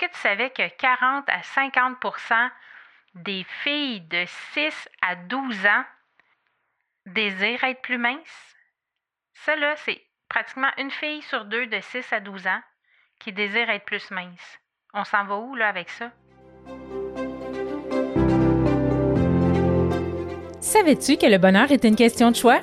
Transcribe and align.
que 0.00 0.06
tu 0.06 0.18
savais 0.18 0.48
que 0.48 0.66
40 0.66 1.28
à 1.28 1.40
50% 1.40 2.50
des 3.16 3.44
filles 3.62 4.00
de 4.00 4.24
6 4.54 4.88
à 5.02 5.14
12 5.14 5.66
ans 5.66 5.84
désirent 7.04 7.64
être 7.64 7.82
plus 7.82 7.98
minces? 7.98 8.56
Ça, 9.34 9.56
là, 9.56 9.74
c'est 9.76 10.02
pratiquement 10.28 10.70
une 10.78 10.90
fille 10.90 11.20
sur 11.22 11.44
deux 11.44 11.66
de 11.66 11.80
6 11.80 12.12
à 12.14 12.20
12 12.20 12.46
ans 12.46 12.62
qui 13.18 13.32
désire 13.32 13.68
être 13.68 13.84
plus 13.84 14.10
mince. 14.10 14.58
On 14.94 15.04
s'en 15.04 15.24
va 15.24 15.36
où, 15.36 15.54
là, 15.54 15.68
avec 15.68 15.90
ça? 15.90 16.10
Savais-tu 20.60 21.18
que 21.18 21.26
le 21.26 21.36
bonheur 21.36 21.70
est 21.70 21.84
une 21.84 21.96
question 21.96 22.30
de 22.30 22.36
choix? 22.36 22.62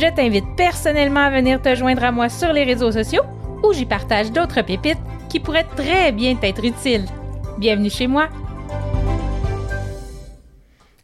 Je 0.00 0.06
t'invite 0.14 0.54
personnellement 0.56 1.24
à 1.24 1.30
venir 1.30 1.60
te 1.60 1.74
joindre 1.74 2.04
à 2.04 2.12
moi 2.12 2.28
sur 2.28 2.52
les 2.52 2.62
réseaux 2.62 2.92
sociaux 2.92 3.24
où 3.64 3.72
j'y 3.72 3.84
partage 3.84 4.30
d'autres 4.30 4.62
pépites 4.62 4.96
qui 5.28 5.40
pourraient 5.40 5.66
très 5.76 6.12
bien 6.12 6.36
t'être 6.36 6.64
utiles. 6.64 7.04
Bienvenue 7.58 7.90
chez 7.90 8.06
moi. 8.06 8.28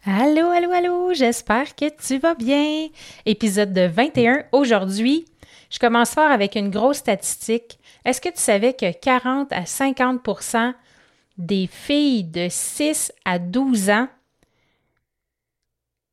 Allô, 0.07 0.47
allô, 0.47 0.71
allô, 0.71 1.13
j'espère 1.13 1.75
que 1.75 1.87
tu 1.91 2.19
vas 2.19 2.37
bien. 2.37 2.87
Épisode 3.27 3.73
de 3.73 3.89
21 3.89 4.45
aujourd'hui. 4.53 5.25
Je 5.71 5.81
commence 5.81 6.11
fort 6.11 6.31
avec 6.31 6.55
une 6.55 6.71
grosse 6.71 6.99
statistique. 6.99 7.81
Est-ce 8.05 8.21
que 8.21 8.29
tu 8.29 8.41
savais 8.41 8.75
que 8.75 8.93
40 8.93 9.53
à 9.53 9.63
50% 9.63 10.73
des 11.37 11.67
filles 11.67 12.23
de 12.23 12.47
6 12.49 13.11
à 13.25 13.41
12 13.41 13.91
ans 13.91 14.09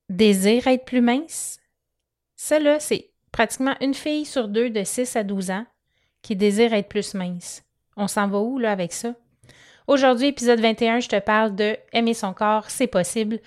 désirent 0.10 0.66
être 0.66 0.86
plus 0.86 1.02
minces? 1.02 1.61
Ça, 2.44 2.58
là, 2.58 2.80
c'est 2.80 3.12
pratiquement 3.32 3.76
une 3.82 3.94
fille 3.94 4.26
sur 4.26 4.48
deux 4.48 4.72
de 4.72 4.84
6 4.84 5.16
à 5.16 5.24
12 5.24 5.52
ans 5.52 5.68
qui 6.24 6.36
désire 6.36 6.74
être 6.74 6.90
plus 6.90 7.14
mince. 7.14 7.62
On 7.96 8.08
s'en 8.08 8.28
va 8.28 8.40
où, 8.40 8.58
là, 8.58 8.72
avec 8.72 8.94
ça? 8.94 9.14
Aujourd'hui, 9.86 10.30
épisode 10.30 10.60
21, 10.60 11.02
je 11.02 11.08
te 11.08 11.20
parle 11.20 11.56
de 11.56 11.78
aimer 11.94 12.16
son 12.16 12.34
corps, 12.34 12.72
c'est 12.72 12.88
possible. 12.88 13.38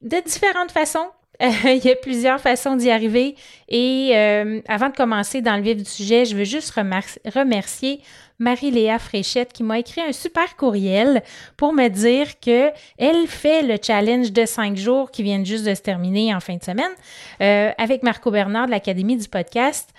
De 0.00 0.18
différentes 0.24 0.72
façons. 0.72 1.10
il 1.40 1.84
y 1.84 1.90
a 1.90 1.96
plusieurs 1.96 2.40
façons 2.40 2.74
d'y 2.74 2.90
arriver. 2.90 3.36
Et 3.68 4.12
euh, 4.14 4.62
avant 4.66 4.88
de 4.88 4.96
commencer 4.96 5.42
dans 5.42 5.56
le 5.56 5.62
vif 5.62 5.76
du 5.76 5.84
sujet, 5.84 6.24
je 6.24 6.34
veux 6.34 6.44
juste 6.44 6.70
remercier 6.70 8.00
Marie-Léa 8.38 8.98
Fréchette 8.98 9.52
qui 9.52 9.62
m'a 9.62 9.78
écrit 9.78 10.00
un 10.00 10.12
super 10.12 10.56
courriel 10.56 11.22
pour 11.56 11.72
me 11.72 11.88
dire 11.88 12.40
que 12.40 12.70
elle 12.98 13.26
fait 13.26 13.62
le 13.62 13.76
challenge 13.80 14.32
de 14.32 14.44
cinq 14.44 14.76
jours 14.76 15.10
qui 15.10 15.22
vient 15.22 15.42
juste 15.44 15.64
de 15.64 15.74
se 15.74 15.82
terminer 15.82 16.34
en 16.34 16.40
fin 16.40 16.56
de 16.56 16.64
semaine 16.64 16.92
euh, 17.40 17.70
avec 17.78 18.02
Marco 18.02 18.30
Bernard 18.30 18.66
de 18.66 18.70
l'Académie 18.70 19.16
du 19.16 19.28
podcast 19.28 19.90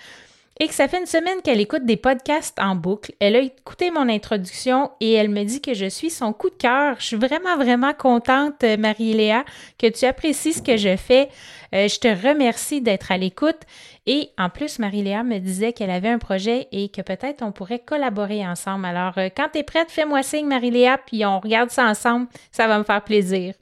et 0.58 0.68
que 0.68 0.74
ça 0.74 0.88
fait 0.88 0.98
une 0.98 1.06
semaine 1.06 1.42
qu'elle 1.42 1.60
écoute 1.60 1.84
des 1.84 1.98
podcasts 1.98 2.58
en 2.58 2.74
boucle. 2.74 3.12
Elle 3.20 3.36
a 3.36 3.40
écouté 3.40 3.90
mon 3.90 4.08
introduction 4.08 4.90
et 5.00 5.12
elle 5.12 5.28
me 5.28 5.44
dit 5.44 5.60
que 5.60 5.74
je 5.74 5.86
suis 5.86 6.08
son 6.08 6.32
coup 6.32 6.48
de 6.48 6.54
cœur. 6.54 6.96
Je 6.98 7.06
suis 7.06 7.16
vraiment, 7.16 7.56
vraiment 7.56 7.92
contente, 7.92 8.64
euh, 8.64 8.78
Marie-Léa, 8.78 9.44
que 9.78 9.86
tu 9.86 10.06
apprécies 10.06 10.54
ce 10.54 10.62
que 10.62 10.78
je 10.78 10.96
fais. 10.96 11.28
Euh, 11.74 11.88
je 11.88 11.98
te 11.98 12.08
remercie 12.08 12.80
d'être 12.80 13.12
à 13.12 13.18
l'écoute. 13.18 13.60
Et 14.06 14.30
en 14.38 14.48
plus, 14.48 14.78
Marie-Léa 14.78 15.24
me 15.24 15.38
disait 15.40 15.74
qu'elle 15.74 15.90
avait 15.90 16.08
un 16.08 16.18
projet 16.18 16.68
et 16.72 16.88
que 16.88 17.02
peut-être 17.02 17.42
on 17.42 17.52
pourrait 17.52 17.80
collaborer 17.80 18.46
ensemble. 18.46 18.86
Alors, 18.86 19.18
euh, 19.18 19.28
quand 19.36 19.48
tu 19.52 19.58
es 19.58 19.62
prête, 19.62 19.90
fais-moi 19.90 20.22
signe, 20.22 20.46
Marie-Léa, 20.46 20.98
puis 20.98 21.26
on 21.26 21.38
regarde 21.38 21.70
ça 21.70 21.84
ensemble. 21.84 22.28
Ça 22.50 22.66
va 22.66 22.78
me 22.78 22.84
faire 22.84 23.02
plaisir. 23.02 23.52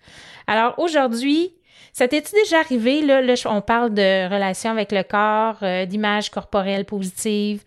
Alors, 0.47 0.79
aujourd'hui, 0.79 1.55
ça 1.95 2.09
t'est-tu 2.09 2.35
déjà 2.35 2.59
arrivé, 2.59 3.03
là, 3.03 3.23
on 3.47 3.61
parle 3.61 3.95
de 3.95 4.29
relations 4.29 4.73
avec 4.73 4.91
le 4.91 5.05
corps, 5.05 5.59
euh, 5.63 5.87
d'image 5.87 6.29
corporelle 6.29 6.85
positive. 6.85 7.63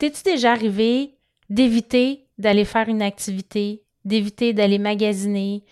T'es-tu 0.00 0.24
déjà 0.24 0.50
arrivé 0.50 1.14
d'éviter 1.48 2.26
d'aller 2.36 2.64
faire 2.64 2.88
une 2.88 3.00
activité, 3.00 3.84
d'éviter 4.04 4.52
d'aller 4.52 4.80
magasiner, 4.80 5.62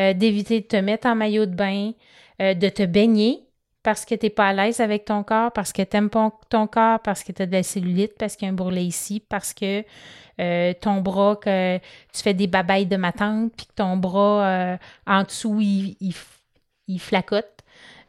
euh, 0.00 0.14
d'éviter 0.14 0.62
de 0.62 0.66
te 0.66 0.76
mettre 0.76 1.06
en 1.06 1.14
maillot 1.14 1.46
de 1.46 1.54
bain, 1.54 1.92
euh, 2.40 2.54
de 2.54 2.68
te 2.68 2.82
baigner 2.84 3.46
parce 3.84 4.04
que 4.04 4.16
tu 4.16 4.26
n'es 4.26 4.30
pas 4.30 4.48
à 4.48 4.52
l'aise 4.52 4.80
avec 4.80 5.04
ton 5.04 5.22
corps, 5.22 5.52
parce 5.52 5.72
que 5.72 5.82
tu 5.82 6.08
pas 6.08 6.32
ton 6.48 6.66
corps, 6.66 7.00
parce 7.00 7.22
que 7.22 7.30
tu 7.30 7.42
as 7.42 7.46
de 7.46 7.52
la 7.52 7.62
cellulite, 7.62 8.14
parce 8.18 8.34
qu'il 8.34 8.46
y 8.46 8.48
a 8.48 8.52
un 8.52 8.54
bourrelet 8.54 8.84
ici, 8.84 9.20
parce 9.28 9.54
que 9.54 9.82
ton 10.80 11.00
bras, 11.00 11.36
que 11.36 11.78
tu 11.78 12.22
fais 12.22 12.34
des 12.34 12.46
babayes 12.46 12.86
de 12.86 12.96
ma 12.96 13.10
tante, 13.10 13.52
puis 13.56 13.66
que 13.66 13.74
ton 13.74 13.96
bras 13.96 14.78
en 15.04 15.22
dessous, 15.24 15.60
il, 15.60 15.96
il, 16.00 16.14
il 16.94 16.98
flacote, 16.98 17.62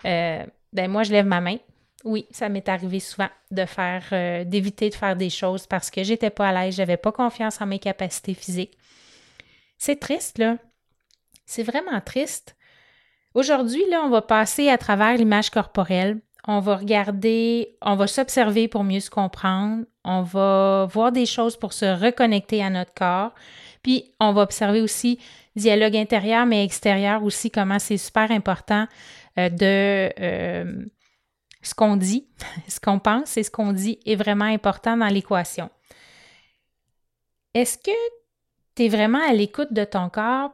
euh, 0.06 0.46
ben 0.74 0.90
moi, 0.90 1.04
je 1.04 1.12
lève 1.12 1.26
ma 1.26 1.42
main. 1.42 1.58
Oui, 2.04 2.28
ça 2.32 2.50
m'est 2.50 2.68
arrivé 2.68 3.00
souvent 3.00 3.30
de 3.52 3.66
faire, 3.66 4.04
euh, 4.12 4.44
d'éviter 4.44 4.90
de 4.90 4.96
faire 4.96 5.16
des 5.16 5.30
choses 5.30 5.68
parce 5.68 5.90
que 5.90 6.04
j'étais 6.04 6.30
pas 6.30 6.50
à 6.50 6.52
l'aise, 6.66 6.76
j'avais 6.76 6.98
pas 6.98 7.12
confiance 7.14 7.62
en 7.62 7.66
mes 7.66 7.80
capacités 7.80 8.34
physiques. 8.34 8.78
C'est 9.78 10.00
triste, 10.00 10.38
là. 10.38 10.58
C'est 11.46 11.64
vraiment 11.64 12.00
triste. 12.02 12.56
Aujourd'hui, 13.34 13.84
là, 13.90 14.02
on 14.04 14.10
va 14.10 14.22
passer 14.22 14.70
à 14.70 14.78
travers 14.78 15.16
l'image 15.18 15.50
corporelle. 15.50 16.22
On 16.46 16.60
va 16.60 16.76
regarder, 16.76 17.78
on 17.82 17.96
va 17.96 18.08
s'observer 18.08 18.68
pour 18.68 18.84
mieux 18.84 19.00
se 19.00 19.10
comprendre. 19.10 19.86
On 20.04 20.24
va 20.24 20.88
voir 20.92 21.12
des 21.12 21.26
choses 21.26 21.56
pour 21.56 21.72
se 21.72 21.86
reconnecter 21.86 22.62
à 22.62 22.70
notre 22.70 22.94
corps. 22.94 23.32
Puis, 23.84 24.12
on 24.20 24.34
va 24.34 24.42
observer 24.42 24.82
aussi 24.82 25.20
dialogue 25.56 25.96
intérieur, 25.96 26.46
mais 26.46 26.64
extérieur 26.64 27.24
aussi, 27.24 27.52
comment 27.52 27.80
c'est 27.80 27.98
super 27.98 28.32
important 28.32 28.88
euh, 29.38 29.50
de 29.50 30.12
euh, 30.20 30.86
ce 31.62 31.76
qu'on 31.76 31.98
dit, 31.98 32.28
ce 32.68 32.80
qu'on 32.80 33.00
pense 33.00 33.38
et 33.38 33.44
ce 33.44 33.52
qu'on 33.52 33.74
dit 33.74 34.00
est 34.06 34.16
vraiment 34.16 34.46
important 34.46 34.98
dans 34.98 35.08
l'équation. 35.08 35.70
Est-ce 37.54 37.78
que 37.78 37.92
tu 38.76 38.86
es 38.86 38.88
vraiment 38.88 39.22
à 39.28 39.34
l'écoute 39.34 39.74
de 39.74 39.84
ton 39.84 40.10
corps? 40.10 40.52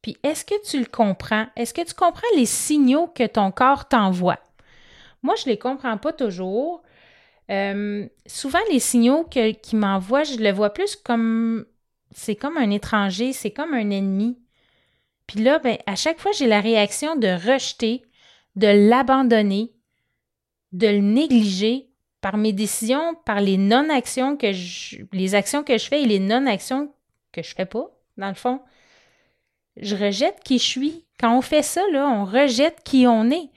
Puis 0.00 0.16
est-ce 0.22 0.44
que 0.44 0.54
tu 0.64 0.78
le 0.78 0.86
comprends? 0.86 1.46
Est-ce 1.56 1.74
que 1.74 1.84
tu 1.84 1.94
comprends 1.94 2.28
les 2.36 2.46
signaux 2.46 3.08
que 3.08 3.26
ton 3.26 3.50
corps 3.50 3.88
t'envoie? 3.88 4.38
Moi, 5.22 5.34
je 5.36 5.42
ne 5.46 5.50
les 5.50 5.58
comprends 5.58 5.98
pas 5.98 6.12
toujours. 6.12 6.82
Euh, 7.50 8.06
souvent, 8.26 8.60
les 8.70 8.78
signaux 8.78 9.24
qu'il 9.24 9.78
m'envoie, 9.78 10.22
je 10.22 10.36
le 10.36 10.52
vois 10.52 10.70
plus 10.70 10.96
comme 10.96 11.66
c'est 12.12 12.36
comme 12.36 12.56
un 12.56 12.70
étranger, 12.70 13.32
c'est 13.32 13.50
comme 13.50 13.74
un 13.74 13.90
ennemi. 13.90 14.38
Puis 15.26 15.40
là, 15.40 15.58
ben, 15.58 15.76
à 15.86 15.94
chaque 15.94 16.18
fois, 16.18 16.32
j'ai 16.32 16.46
la 16.46 16.60
réaction 16.60 17.16
de 17.16 17.28
rejeter, 17.28 18.02
de 18.56 18.66
l'abandonner, 18.66 19.72
de 20.72 20.86
le 20.86 21.00
négliger 21.00 21.90
par 22.20 22.36
mes 22.36 22.52
décisions, 22.52 23.14
par 23.24 23.40
les 23.40 23.56
non-actions 23.56 24.36
que 24.36 24.52
je, 24.52 25.02
les 25.12 25.34
actions 25.34 25.62
que 25.62 25.78
je 25.78 25.86
fais 25.86 26.02
et 26.02 26.06
les 26.06 26.18
non-actions 26.18 26.92
que 27.32 27.42
je 27.42 27.54
fais 27.54 27.66
pas, 27.66 27.90
dans 28.16 28.28
le 28.28 28.34
fond. 28.34 28.60
Je 29.76 29.94
rejette 29.94 30.40
qui 30.44 30.58
je 30.58 30.64
suis. 30.64 31.04
Quand 31.20 31.36
on 31.36 31.42
fait 31.42 31.62
ça, 31.62 31.82
on 31.92 32.24
rejette 32.24 32.82
qui 32.84 33.06
on 33.06 33.30
est. 33.30 33.50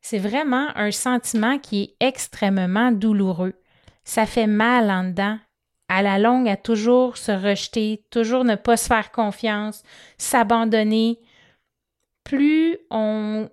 C'est 0.00 0.18
vraiment 0.18 0.68
un 0.76 0.90
sentiment 0.90 1.58
qui 1.58 1.82
est 1.82 2.06
extrêmement 2.06 2.90
douloureux. 2.90 3.54
Ça 4.04 4.26
fait 4.26 4.46
mal 4.46 4.90
en 4.90 5.04
dedans 5.04 5.38
à 5.92 6.00
la 6.00 6.18
longue, 6.18 6.48
à 6.48 6.56
toujours 6.56 7.18
se 7.18 7.32
rejeter, 7.32 8.02
toujours 8.10 8.44
ne 8.44 8.54
pas 8.54 8.78
se 8.78 8.86
faire 8.86 9.12
confiance, 9.12 9.82
s'abandonner, 10.16 11.20
plus 12.24 12.78
on, 12.90 13.48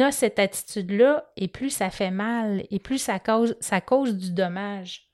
a 0.00 0.12
cette 0.12 0.38
attitude-là, 0.38 1.24
et 1.36 1.48
plus 1.48 1.70
ça 1.70 1.90
fait 1.90 2.12
mal, 2.12 2.64
et 2.70 2.78
plus 2.78 2.98
ça 2.98 3.18
cause, 3.18 3.56
ça 3.58 3.80
cause 3.80 4.16
du 4.16 4.30
dommage. 4.30 5.08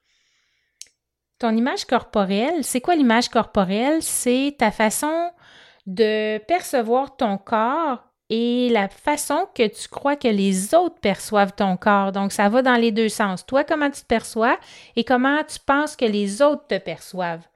Ton 1.39 1.57
image 1.57 1.87
corporelle, 1.87 2.63
c'est 2.63 2.83
quoi 2.83 2.97
l'image 2.97 3.31
corporelle? 3.31 4.03
C'est 4.03 4.57
ta 4.59 4.71
façon 4.71 5.31
de 5.87 6.37
percevoir 6.39 7.17
ton 7.17 7.39
corps 7.39 8.05
et 8.31 8.69
la 8.71 8.89
façon 8.89 9.47
que 9.55 9.67
tu 9.67 9.89
crois 9.89 10.17
que 10.17 10.29
les 10.29 10.75
autres 10.75 11.01
perçoivent 11.01 11.55
ton 11.55 11.77
corps. 11.77 12.13
Donc, 12.13 12.33
ça 12.33 12.49
va 12.49 12.63
dans 12.63 12.77
les 12.77 12.93
deux 12.93 13.09
sens. 13.09 13.47
Toi, 13.47 13.65
comment 13.65 13.91
tu 13.91 14.03
te 14.03 14.07
perçois 14.07 14.59
et 14.97 15.05
comment 15.05 15.43
tu 15.45 15.59
penses 15.61 15.97
que 15.97 16.05
les 16.05 16.43
autres 16.43 16.67
te 16.67 16.79
perçoivent. 16.79 17.47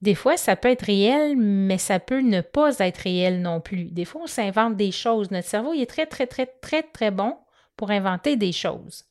Des 0.00 0.14
fois, 0.14 0.36
ça 0.36 0.56
peut 0.56 0.70
être 0.70 0.86
réel, 0.86 1.36
mais 1.36 1.76
ça 1.76 1.98
peut 1.98 2.20
ne 2.20 2.40
pas 2.40 2.78
être 2.78 2.98
réel 2.98 3.42
non 3.42 3.60
plus. 3.60 3.84
Des 3.84 4.04
fois, 4.04 4.22
on 4.22 4.26
s'invente 4.26 4.76
des 4.76 4.92
choses. 4.92 5.30
Notre 5.30 5.48
cerveau, 5.48 5.74
est 5.74 5.90
très, 5.90 6.06
très, 6.06 6.26
très, 6.26 6.46
très, 6.46 6.82
très 6.82 7.10
bon 7.10 7.36
pour 7.76 7.90
inventer 7.90 8.36
des 8.36 8.52
choses. 8.52 9.04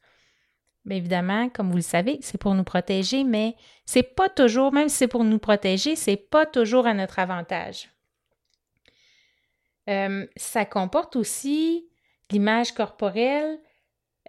Mais 0.85 0.97
évidemment, 0.97 1.49
comme 1.49 1.69
vous 1.69 1.75
le 1.75 1.81
savez, 1.81 2.17
c'est 2.21 2.39
pour 2.39 2.55
nous 2.55 2.63
protéger, 2.63 3.23
mais 3.23 3.55
c'est 3.85 4.01
pas 4.01 4.29
toujours, 4.29 4.71
même 4.71 4.89
si 4.89 4.95
c'est 4.95 5.07
pour 5.07 5.23
nous 5.23 5.37
protéger, 5.37 5.95
c'est 5.95 6.17
pas 6.17 6.45
toujours 6.45 6.87
à 6.87 6.93
notre 6.93 7.19
avantage. 7.19 7.89
Euh, 9.89 10.25
ça 10.35 10.65
comporte 10.65 11.15
aussi 11.15 11.85
l'image 12.31 12.73
corporelle. 12.73 13.59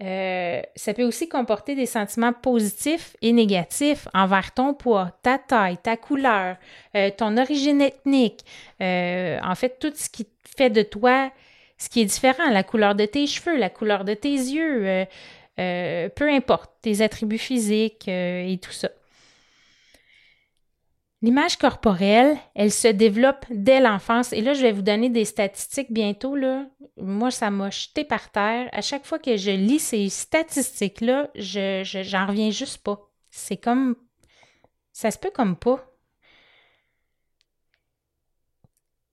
Euh, 0.02 0.62
ça 0.76 0.94
peut 0.94 1.04
aussi 1.04 1.28
comporter 1.28 1.74
des 1.74 1.84
sentiments 1.84 2.32
positifs 2.32 3.16
et 3.20 3.32
négatifs 3.32 4.08
envers 4.14 4.54
ton 4.54 4.72
poids, 4.72 5.12
ta 5.22 5.36
taille, 5.36 5.76
ta 5.76 5.98
couleur, 5.98 6.56
euh, 6.96 7.10
ton 7.14 7.36
origine 7.36 7.82
ethnique. 7.82 8.44
en 8.80 9.54
fait, 9.54 9.78
tout 9.78 9.92
ce 9.94 10.08
qui 10.08 10.26
fait 10.56 10.70
de 10.70 10.82
toi 10.82 11.30
ce 11.76 11.88
qui 11.88 12.02
est 12.02 12.04
différent, 12.04 12.50
la 12.50 12.62
couleur 12.62 12.94
de 12.94 13.06
tes 13.06 13.26
cheveux, 13.26 13.56
la 13.56 13.70
couleur 13.70 14.04
de 14.04 14.12
tes 14.12 14.34
yeux, 14.34 15.06
peu 15.56 16.28
importe, 16.28 16.70
tes 16.82 17.00
attributs 17.00 17.38
physiques 17.38 18.06
et 18.06 18.58
tout 18.60 18.72
ça. 18.72 18.90
L'image 21.22 21.58
corporelle, 21.58 22.38
elle 22.54 22.72
se 22.72 22.88
développe 22.88 23.44
dès 23.50 23.80
l'enfance. 23.80 24.32
Et 24.32 24.40
là, 24.40 24.54
je 24.54 24.62
vais 24.62 24.72
vous 24.72 24.80
donner 24.80 25.10
des 25.10 25.26
statistiques 25.26 25.92
bientôt. 25.92 26.34
Là. 26.34 26.66
Moi, 26.96 27.30
ça 27.30 27.50
m'a 27.50 27.68
jeté 27.68 28.04
par 28.04 28.30
terre. 28.30 28.70
À 28.72 28.80
chaque 28.80 29.04
fois 29.04 29.18
que 29.18 29.36
je 29.36 29.50
lis 29.50 29.80
ces 29.80 30.08
statistiques-là, 30.08 31.28
je, 31.34 31.82
j'en 31.84 32.26
reviens 32.26 32.50
juste 32.50 32.78
pas. 32.78 33.10
C'est 33.30 33.58
comme. 33.58 33.96
Ça 34.92 35.10
se 35.10 35.18
peut 35.18 35.30
comme 35.30 35.56
pas. 35.56 35.86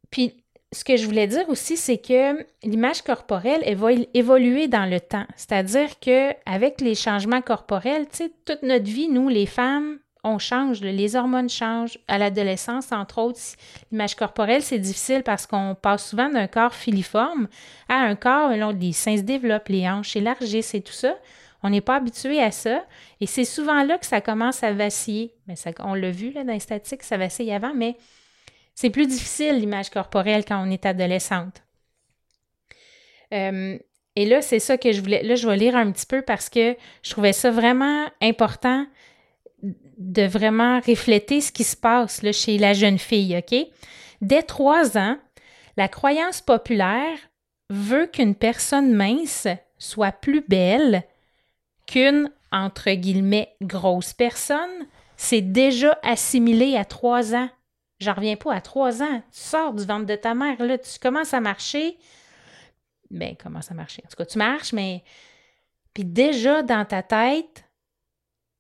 Puis, 0.09 0.45
ce 0.71 0.85
que 0.85 0.95
je 0.95 1.05
voulais 1.05 1.27
dire 1.27 1.47
aussi, 1.49 1.75
c'est 1.75 1.97
que 1.97 2.45
l'image 2.63 3.01
corporelle, 3.01 3.61
elle 3.65 3.77
va 3.77 3.91
évoluer 4.13 4.69
dans 4.69 4.89
le 4.89 5.01
temps. 5.01 5.27
C'est-à-dire 5.35 5.99
qu'avec 5.99 6.79
les 6.79 6.95
changements 6.95 7.41
corporels, 7.41 8.07
tu 8.07 8.17
sais, 8.17 8.31
toute 8.45 8.63
notre 8.63 8.85
vie, 8.85 9.09
nous, 9.09 9.27
les 9.27 9.45
femmes, 9.45 9.99
on 10.27 10.37
change, 10.37 10.81
les 10.81 11.15
hormones 11.15 11.49
changent. 11.49 11.97
À 12.07 12.17
l'adolescence, 12.17 12.91
entre 12.91 13.19
autres, 13.19 13.39
l'image 13.91 14.15
corporelle, 14.15 14.61
c'est 14.61 14.79
difficile 14.79 15.23
parce 15.23 15.47
qu'on 15.47 15.75
passe 15.79 16.09
souvent 16.09 16.29
d'un 16.29 16.47
corps 16.47 16.73
filiforme 16.73 17.47
à 17.89 17.95
un 17.95 18.15
corps 18.15 18.51
où 18.51 18.79
les 18.79 18.93
seins 18.93 19.17
se 19.17 19.21
développent, 19.21 19.69
les 19.69 19.87
hanches 19.87 20.11
s'élargissent 20.11 20.75
et 20.75 20.81
tout 20.81 20.93
ça. 20.93 21.15
On 21.63 21.69
n'est 21.69 21.81
pas 21.81 21.95
habitué 21.95 22.41
à 22.41 22.51
ça. 22.51 22.85
Et 23.19 23.25
c'est 23.25 23.45
souvent 23.45 23.83
là 23.83 23.97
que 23.97 24.05
ça 24.05 24.21
commence 24.21 24.63
à 24.63 24.73
vaciller. 24.73 25.33
Mais 25.47 25.55
on 25.79 25.95
l'a 25.95 26.11
vu 26.11 26.31
là, 26.31 26.43
dans 26.43 26.53
les 26.53 26.59
statistiques, 26.59 27.03
ça 27.03 27.17
vacille 27.17 27.51
avant, 27.51 27.73
mais 27.73 27.97
c'est 28.75 28.91
plus 28.91 29.07
difficile 29.07 29.57
l'image 29.57 29.89
corporelle 29.89 30.45
quand 30.45 30.63
on 30.63 30.69
est 30.69 30.85
adolescente. 30.85 31.63
Euh, 33.33 33.77
et 34.15 34.25
là, 34.25 34.41
c'est 34.41 34.59
ça 34.59 34.77
que 34.77 34.91
je 34.91 35.01
voulais. 35.01 35.23
Là, 35.23 35.35
je 35.35 35.47
vais 35.47 35.57
lire 35.57 35.75
un 35.75 35.91
petit 35.91 36.05
peu 36.05 36.21
parce 36.21 36.49
que 36.49 36.75
je 37.03 37.09
trouvais 37.09 37.33
ça 37.33 37.51
vraiment 37.51 38.05
important 38.21 38.85
de 39.61 40.23
vraiment 40.23 40.79
refléter 40.79 41.41
ce 41.41 41.51
qui 41.51 41.63
se 41.63 41.75
passe 41.75 42.21
chez 42.31 42.57
la 42.57 42.73
jeune 42.73 42.99
fille, 42.99 43.37
OK? 43.37 43.57
Dès 44.21 44.43
trois 44.43 44.97
ans, 44.97 45.17
la 45.77 45.87
croyance 45.87 46.41
populaire 46.41 47.17
veut 47.69 48.07
qu'une 48.07 48.35
personne 48.35 48.93
mince 48.93 49.47
soit 49.77 50.11
plus 50.11 50.41
belle 50.41 51.03
qu'une, 51.85 52.31
entre 52.51 52.91
guillemets, 52.91 53.55
grosse 53.61 54.13
personne. 54.13 54.87
C'est 55.15 55.41
déjà 55.41 55.97
assimilé 56.03 56.75
à 56.75 56.85
trois 56.85 57.35
ans. 57.35 57.49
J'en 57.99 58.13
reviens 58.13 58.35
pas 58.35 58.53
à 58.53 58.61
trois 58.61 59.01
ans. 59.01 59.21
Tu 59.31 59.39
sors 59.39 59.73
du 59.73 59.85
ventre 59.85 60.05
de 60.05 60.15
ta 60.15 60.35
mère, 60.35 60.61
là, 60.63 60.77
tu 60.77 60.99
commences 60.99 61.33
à 61.33 61.39
marcher. 61.39 61.97
Ben, 63.09 63.35
comment 63.41 63.61
ça 63.61 63.73
marcher? 63.73 64.03
En 64.05 64.09
tout 64.09 64.15
cas, 64.17 64.25
tu 64.25 64.37
marches, 64.37 64.73
mais. 64.73 65.03
Puis 65.93 66.03
déjà, 66.03 66.61
dans 66.61 66.85
ta 66.85 67.01
tête, 67.01 67.66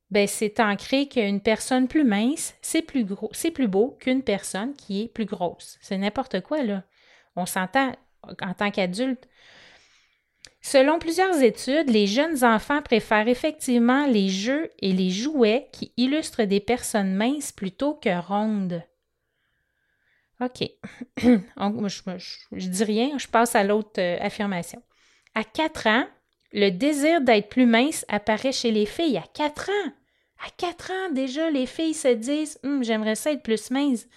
ben 0.09 0.27
c'est 0.27 0.59
ancré 0.59 1.07
qu'une 1.07 1.41
personne 1.41 1.87
plus 1.87 2.05
mince, 2.05 2.55
c'est 2.61 2.81
plus 2.81 3.05
c'est 3.33 3.51
plus 3.51 3.67
beau 3.67 3.97
qu'une 3.99 4.23
personne 4.23 4.73
qui 4.73 5.03
est 5.03 5.07
plus 5.07 5.25
grosse. 5.25 5.77
C'est 5.81 5.97
n'importe 5.97 6.41
quoi, 6.41 6.63
là. 6.63 6.83
On 7.35 7.45
s'entend 7.45 7.91
en 8.23 8.53
tant 8.53 8.71
qu'adulte. 8.71 9.27
Selon 10.61 10.99
plusieurs 10.99 11.41
études, 11.41 11.89
les 11.89 12.07
jeunes 12.07 12.43
enfants 12.43 12.81
préfèrent 12.81 13.27
effectivement 13.27 14.05
les 14.07 14.29
jeux 14.29 14.69
et 14.79 14.91
les 14.91 15.11
jouets 15.11 15.69
qui 15.71 15.93
illustrent 15.97 16.43
des 16.43 16.59
personnes 16.59 17.15
minces 17.15 17.51
plutôt 17.51 17.93
que 17.93 18.19
rondes. 18.19 18.83
OK. 20.41 20.69
je, 21.17 22.67
dis 22.67 22.83
rien, 22.83 23.17
je 23.17 23.27
passe 23.27 23.55
à 23.55 23.63
l'autre 23.63 23.99
euh, 23.99 24.17
affirmation. 24.19 24.81
À 25.35 25.43
4 25.43 25.87
ans, 25.87 26.07
le 26.51 26.69
désir 26.69 27.21
d'être 27.21 27.49
plus 27.49 27.65
mince 27.65 28.05
apparaît 28.07 28.51
chez 28.51 28.71
les 28.71 28.85
filles 28.85 29.17
à 29.17 29.25
4 29.33 29.69
ans. 29.69 29.91
À 30.45 30.49
4 30.57 30.91
ans 30.91 31.11
déjà, 31.11 31.49
les 31.49 31.65
filles 31.65 31.93
se 31.93 32.09
disent 32.09 32.59
hum, 32.63 32.83
J'aimerais 32.83 33.15
ça 33.15 33.31
être 33.31 33.43
plus 33.43 33.71
mince. 33.71 34.07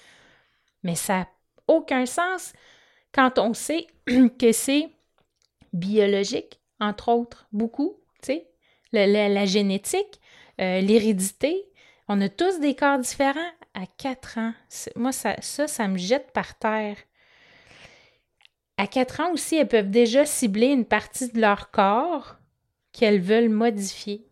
Mais 0.82 0.94
ça 0.94 1.19
n'a 1.19 1.28
aucun 1.67 2.06
sens 2.06 2.52
quand 3.12 3.38
on 3.38 3.55
sait 3.55 3.87
que 4.38 4.52
c'est 4.52 4.90
biologique, 5.72 6.61
entre 6.78 7.11
autres, 7.11 7.46
beaucoup, 7.52 7.96
tu 8.22 8.38
la, 8.93 9.46
génétique, 9.46 10.20
euh, 10.61 10.81
l'hérédité. 10.81 11.67
On 12.08 12.20
a 12.20 12.28
tous 12.28 12.58
des 12.58 12.75
corps 12.75 12.99
différents 12.99 13.52
à 13.75 13.87
4 13.99 14.38
ans. 14.38 14.52
Moi, 14.96 15.12
ça, 15.12 15.37
ça, 15.40 15.88
me 15.88 15.96
jette 15.96 16.32
par 16.32 16.58
terre. 16.58 16.96
À 18.76 18.87
4 18.87 19.20
ans 19.20 19.32
aussi, 19.32 19.56
elles 19.56 19.69
peuvent 19.69 19.90
déjà 19.90 20.25
cibler 20.26 20.69
une 20.69 20.87
partie 20.87 21.31
de 21.31 21.40
leur 21.40 21.70
corps 21.70 22.37
qu'elles 22.93 23.20
veulent 23.20 23.49
modifier. 23.49 24.30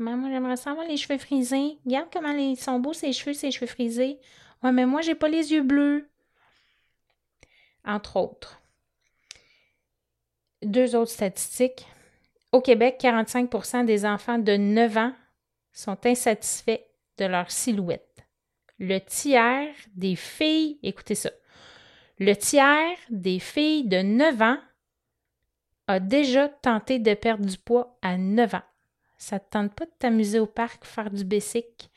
Maman, 0.00 0.30
j'aimerais 0.30 0.56
savoir 0.56 0.86
les 0.86 0.96
cheveux 0.96 1.18
frisés. 1.18 1.78
Regarde 1.84 2.08
comment 2.10 2.30
ils 2.30 2.56
sont 2.56 2.80
beaux, 2.80 2.94
ces 2.94 3.12
cheveux, 3.12 3.34
ces 3.34 3.50
cheveux 3.50 3.66
frisés. 3.66 4.18
Ouais, 4.62 4.72
mais 4.72 4.86
moi, 4.86 5.02
j'ai 5.02 5.14
pas 5.14 5.28
les 5.28 5.52
yeux 5.52 5.62
bleus. 5.62 6.08
Entre 7.84 8.16
autres. 8.16 8.62
Deux 10.62 10.96
autres 10.96 11.10
statistiques. 11.10 11.86
Au 12.50 12.62
Québec, 12.62 12.98
45% 13.00 13.84
des 13.84 14.06
enfants 14.06 14.38
de 14.38 14.56
9 14.56 14.96
ans 14.96 15.12
sont 15.72 15.98
insatisfaits 16.06 16.80
de 17.18 17.26
leur 17.26 17.50
silhouette. 17.50 18.24
Le 18.78 18.98
tiers 19.00 19.74
des 19.94 20.16
filles, 20.16 20.78
écoutez 20.82 21.14
ça, 21.14 21.30
le 22.18 22.34
tiers 22.34 22.96
des 23.10 23.38
filles 23.38 23.86
de 23.86 23.98
9 23.98 24.42
ans 24.42 24.58
a 25.86 26.00
déjà 26.00 26.48
tenté 26.48 26.98
de 26.98 27.12
perdre 27.12 27.44
du 27.44 27.58
poids 27.58 27.98
à 28.00 28.16
9 28.16 28.54
ans. 28.54 28.62
Ça 29.20 29.38
te 29.38 29.50
tente 29.50 29.74
pas 29.74 29.84
de 29.84 29.90
t'amuser 29.98 30.40
au 30.40 30.46
parc, 30.46 30.82
faire 30.86 31.10
du 31.10 31.24
basic, 31.24 31.90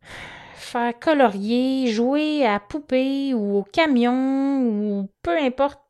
faire 0.54 0.96
colorier, 0.96 1.88
jouer 1.88 2.46
à 2.46 2.60
poupée 2.60 3.34
ou 3.34 3.56
au 3.58 3.64
camion 3.64 4.62
ou 4.62 5.10
peu 5.22 5.36
importe, 5.36 5.82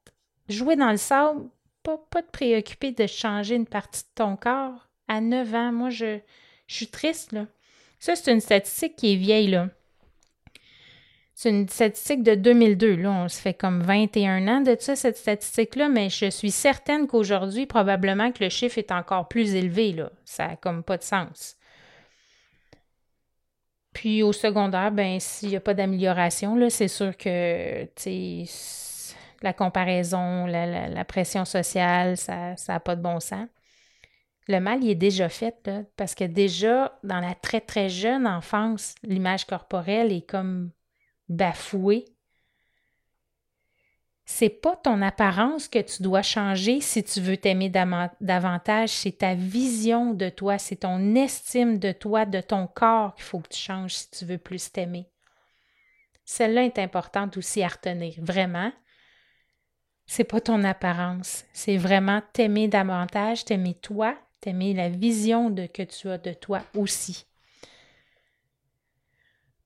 jouer 0.49 0.77
dans 0.77 0.91
le 0.91 0.97
sable, 0.97 1.43
pas, 1.83 1.99
pas 2.11 2.23
te 2.23 2.31
préoccuper 2.31 2.93
de 2.93 3.07
changer 3.07 3.55
une 3.55 3.67
partie 3.67 4.05
de 4.05 4.09
ton 4.15 4.35
corps. 4.37 4.89
À 5.09 5.21
9 5.21 5.55
ans, 5.55 5.73
moi, 5.73 5.91
je, 5.91 6.21
je 6.69 6.75
suis 6.75 6.87
triste, 6.87 7.33
là. 7.33 7.47
Ça, 7.99 8.17
c'est 8.17 8.33
une 8.33 8.41
statistique 8.41 8.97
qui 8.97 9.13
est 9.13 9.17
vieille, 9.17 9.49
là. 9.49 9.69
C'est 11.43 11.51
une 11.51 11.69
statistique 11.69 12.23
de 12.23 12.37
2002. 12.37 12.95
Là, 12.95 13.11
on 13.11 13.27
se 13.27 13.41
fait 13.41 13.53
comme 13.53 13.83
21 13.83 14.47
ans 14.47 14.61
de 14.61 14.77
ça, 14.79 14.95
cette 14.95 15.17
statistique-là, 15.17 15.89
mais 15.89 16.09
je 16.09 16.31
suis 16.31 16.53
certaine 16.53 17.09
qu'aujourd'hui, 17.09 17.67
probablement 17.67 18.31
que 18.31 18.45
le 18.45 18.49
chiffre 18.49 18.79
est 18.79 18.93
encore 18.93 19.27
plus 19.27 19.57
élevé. 19.57 19.93
Là. 19.93 20.13
Ça 20.25 20.47
n'a 20.47 20.57
comme 20.57 20.85
pas 20.85 20.99
de 20.99 21.03
sens. 21.03 21.57
Puis 23.93 24.23
au 24.23 24.33
secondaire, 24.33 24.93
ben 24.93 25.19
s'il 25.19 25.49
n'y 25.49 25.57
a 25.57 25.61
pas 25.61 25.75
d'amélioration, 25.75 26.57
c'est 26.71 26.87
sûr 26.87 27.17
que 27.17 27.89
la 29.43 29.53
comparaison, 29.53 30.47
la, 30.47 31.05
pression 31.05 31.45
sociale, 31.45 32.19
ça 32.19 32.55
n'a 32.69 32.79
pas 32.79 32.95
de 32.95 33.03
bon 33.03 33.19
sens 33.19 33.49
le 34.49 34.59
mal, 34.59 34.83
il 34.83 34.91
est 34.91 34.97
déjà 34.97 35.29
fait, 35.29 35.71
parce 35.97 36.17
que 36.17 36.25
déjà, 36.25 36.99
dans 37.05 37.21
la 37.21 37.35
très, 37.35 37.61
très 37.61 37.89
jeune 37.89 38.27
enfance, 38.27 38.97
l'image 39.05 39.45
corporelle 39.45 40.11
est 40.11 40.29
comme 40.29 40.73
bafouée. 41.29 42.05
C'est 44.25 44.49
pas 44.49 44.77
ton 44.77 45.03
apparence 45.03 45.69
que 45.69 45.81
tu 45.81 46.03
dois 46.03 46.23
changer 46.23 46.81
si 46.81 47.03
tu 47.03 47.21
veux 47.21 47.37
t'aimer 47.37 47.69
davantage, 47.69 48.91
c'est 48.91 49.19
ta 49.19 49.35
vision 49.35 50.15
de 50.15 50.29
toi, 50.29 50.59
c'est 50.59 50.77
ton 50.77 51.15
estime 51.15 51.79
de 51.79 51.93
toi, 51.93 52.25
de 52.25 52.41
ton 52.41 52.67
corps 52.67 53.15
qu'il 53.15 53.25
faut 53.25 53.41
que 53.41 53.49
tu 53.49 53.59
changes 53.59 53.95
si 53.95 54.11
tu 54.11 54.25
veux 54.25 54.39
plus 54.39 54.71
t'aimer. 54.71 55.09
Celle-là 56.25 56.65
est 56.65 56.79
importante 56.79 57.37
aussi 57.37 57.63
à 57.63 57.69
retenir, 57.69 58.15
vraiment. 58.19 58.73
c'est 60.07 60.25
pas 60.25 60.41
ton 60.41 60.63
apparence, 60.65 61.45
c'est 61.53 61.77
vraiment 61.77 62.23
t'aimer 62.33 62.69
davantage, 62.69 63.45
t'aimer 63.45 63.75
toi, 63.75 64.17
t'aimer 64.41 64.73
la 64.73 64.89
vision 64.89 65.55
que 65.55 65.83
tu 65.83 66.09
as 66.09 66.19
de 66.19 66.33
toi 66.33 66.63
aussi. 66.77 67.27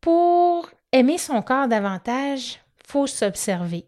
Pour 0.01 0.71
aimer 0.97 1.19
son 1.19 1.43
corps 1.43 1.69
davantage, 1.69 2.59
faut 2.87 3.07
s'observer. 3.07 3.87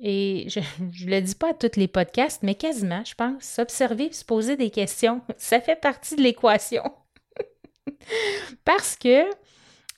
Et 0.00 0.46
je 0.48 0.60
ne 0.80 1.10
le 1.10 1.20
dis 1.20 1.34
pas 1.34 1.50
à 1.50 1.54
tous 1.54 1.76
les 1.76 1.88
podcasts, 1.88 2.42
mais 2.42 2.54
quasiment, 2.54 3.04
je 3.04 3.14
pense, 3.14 3.42
s'observer, 3.42 4.12
se 4.12 4.24
poser 4.24 4.56
des 4.56 4.70
questions, 4.70 5.20
ça 5.36 5.60
fait 5.60 5.80
partie 5.80 6.16
de 6.16 6.22
l'équation. 6.22 6.82
Parce 8.64 8.96
que 8.96 9.24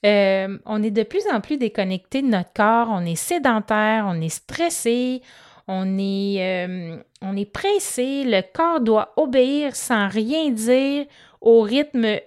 euh, 0.04 0.58
on 0.66 0.82
est 0.82 0.90
de 0.90 1.02
plus 1.02 1.26
en 1.32 1.40
plus 1.40 1.56
déconnecté 1.56 2.20
de 2.20 2.26
notre 2.26 2.52
corps, 2.52 2.88
on 2.90 3.06
est 3.06 3.14
sédentaire, 3.14 4.04
on 4.06 4.20
est 4.20 4.28
stressé, 4.28 5.22
on 5.66 5.98
est, 5.98 6.66
euh, 6.66 7.02
on 7.22 7.36
est 7.36 7.50
pressé, 7.50 8.24
le 8.24 8.42
corps 8.42 8.80
doit 8.80 9.14
obéir 9.16 9.74
sans 9.74 10.08
rien 10.08 10.50
dire 10.50 11.06
au 11.40 11.62
rythme 11.62 12.18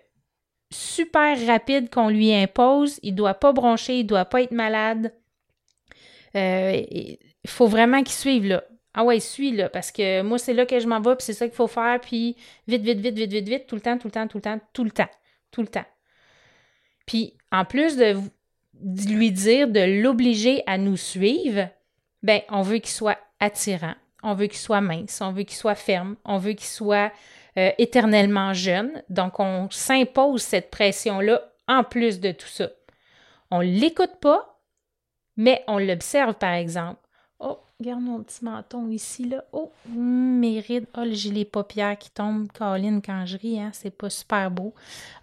super 0.72 1.46
rapide 1.46 1.90
qu'on 1.90 2.10
lui 2.10 2.34
impose. 2.34 3.00
Il 3.04 3.12
ne 3.14 3.18
doit 3.18 3.34
pas 3.36 3.54
broncher, 3.54 4.00
il 4.00 4.04
ne 4.04 4.08
doit 4.08 4.26
pas 4.26 4.42
être 4.42 4.52
malade. 4.52 5.14
Euh, 6.36 6.84
il 6.92 7.50
faut 7.50 7.68
vraiment 7.68 8.04
qu'il 8.04 8.14
suive 8.14 8.46
là. 8.46 8.64
Ah 9.00 9.04
ouais, 9.04 9.20
suis 9.20 9.52
là, 9.52 9.70
parce 9.70 9.92
que 9.92 10.24
moi, 10.24 10.40
c'est 10.40 10.56
là 10.56 10.66
que 10.66 10.80
je 10.80 10.88
m'en 10.88 11.00
vais, 11.00 11.16
puis 11.16 11.24
c'est 11.24 11.34
ça 11.34 11.46
qu'il 11.46 11.56
faut 11.56 11.68
faire, 11.68 12.02
puis 12.02 12.36
vite, 12.68 12.82
vite, 12.82 12.98
vite, 12.98 13.16
vite, 13.16 13.32
vite, 13.32 13.48
vite, 13.48 13.68
tout 13.68 13.76
le 13.76 13.82
temps, 13.82 13.96
tout 14.00 14.08
le 14.08 14.12
temps, 14.12 14.28
tout 14.28 14.38
le 14.38 14.42
temps, 14.42 14.60
tout 14.74 14.84
le 14.84 14.90
temps, 14.90 15.10
tout 15.52 15.62
le 15.62 15.68
temps. 15.68 15.86
Puis, 17.06 17.38
en 17.52 17.64
plus 17.64 17.96
de 17.96 18.16
lui 19.08 19.32
dire, 19.32 19.68
de 19.68 20.02
l'obliger 20.02 20.64
à 20.66 20.80
nous 20.80 20.98
suivre, 20.98 21.70
ben, 22.24 22.42
on 22.50 22.64
veut 22.64 22.80
qu'il 22.80 22.90
soit 22.90 23.20
attirant, 23.40 23.94
on 24.24 24.34
veut 24.34 24.48
qu'il 24.48 24.58
soit 24.58 24.82
mince, 24.82 25.22
on 25.22 25.32
veut 25.32 25.44
qu'il 25.44 25.58
soit 25.58 25.76
ferme, 25.76 26.16
on 26.26 26.40
veut 26.40 26.54
qu'il 26.54 26.66
soit 26.66 27.12
euh, 27.58 27.72
éternellement 27.78 28.54
jeune. 28.54 29.04
Donc, 29.10 29.40
on 29.40 29.68
s'impose 29.72 30.42
cette 30.42 30.72
pression-là 30.72 31.42
en 31.68 31.84
plus 31.84 32.20
de 32.20 32.32
tout 32.32 32.48
ça. 32.48 32.70
On 33.52 33.60
ne 33.60 33.80
l'écoute 33.80 34.20
pas, 34.22 34.62
mais 35.38 35.64
on 35.68 35.78
l'observe, 35.78 36.36
par 36.36 36.54
exemple. 36.54 37.00
Oh, 37.40 37.60
regarde 37.80 38.02
mon 38.02 38.24
petit 38.24 38.44
menton 38.44 38.90
ici, 38.90 39.30
là. 39.30 39.44
Oh, 39.52 39.72
mes 39.96 40.60
rides. 40.60 40.88
Oh, 40.98 41.04
j'ai 41.10 41.32
les 41.32 41.46
paupières 41.46 41.98
qui 41.98 42.10
tombent, 42.10 42.52
Caroline, 42.52 43.02
quand 43.02 43.26
je 43.26 43.38
ris, 43.38 43.60
hein. 43.60 43.72
C'est 43.74 43.96
pas 43.96 44.10
super 44.10 44.52
beau. 44.52 44.74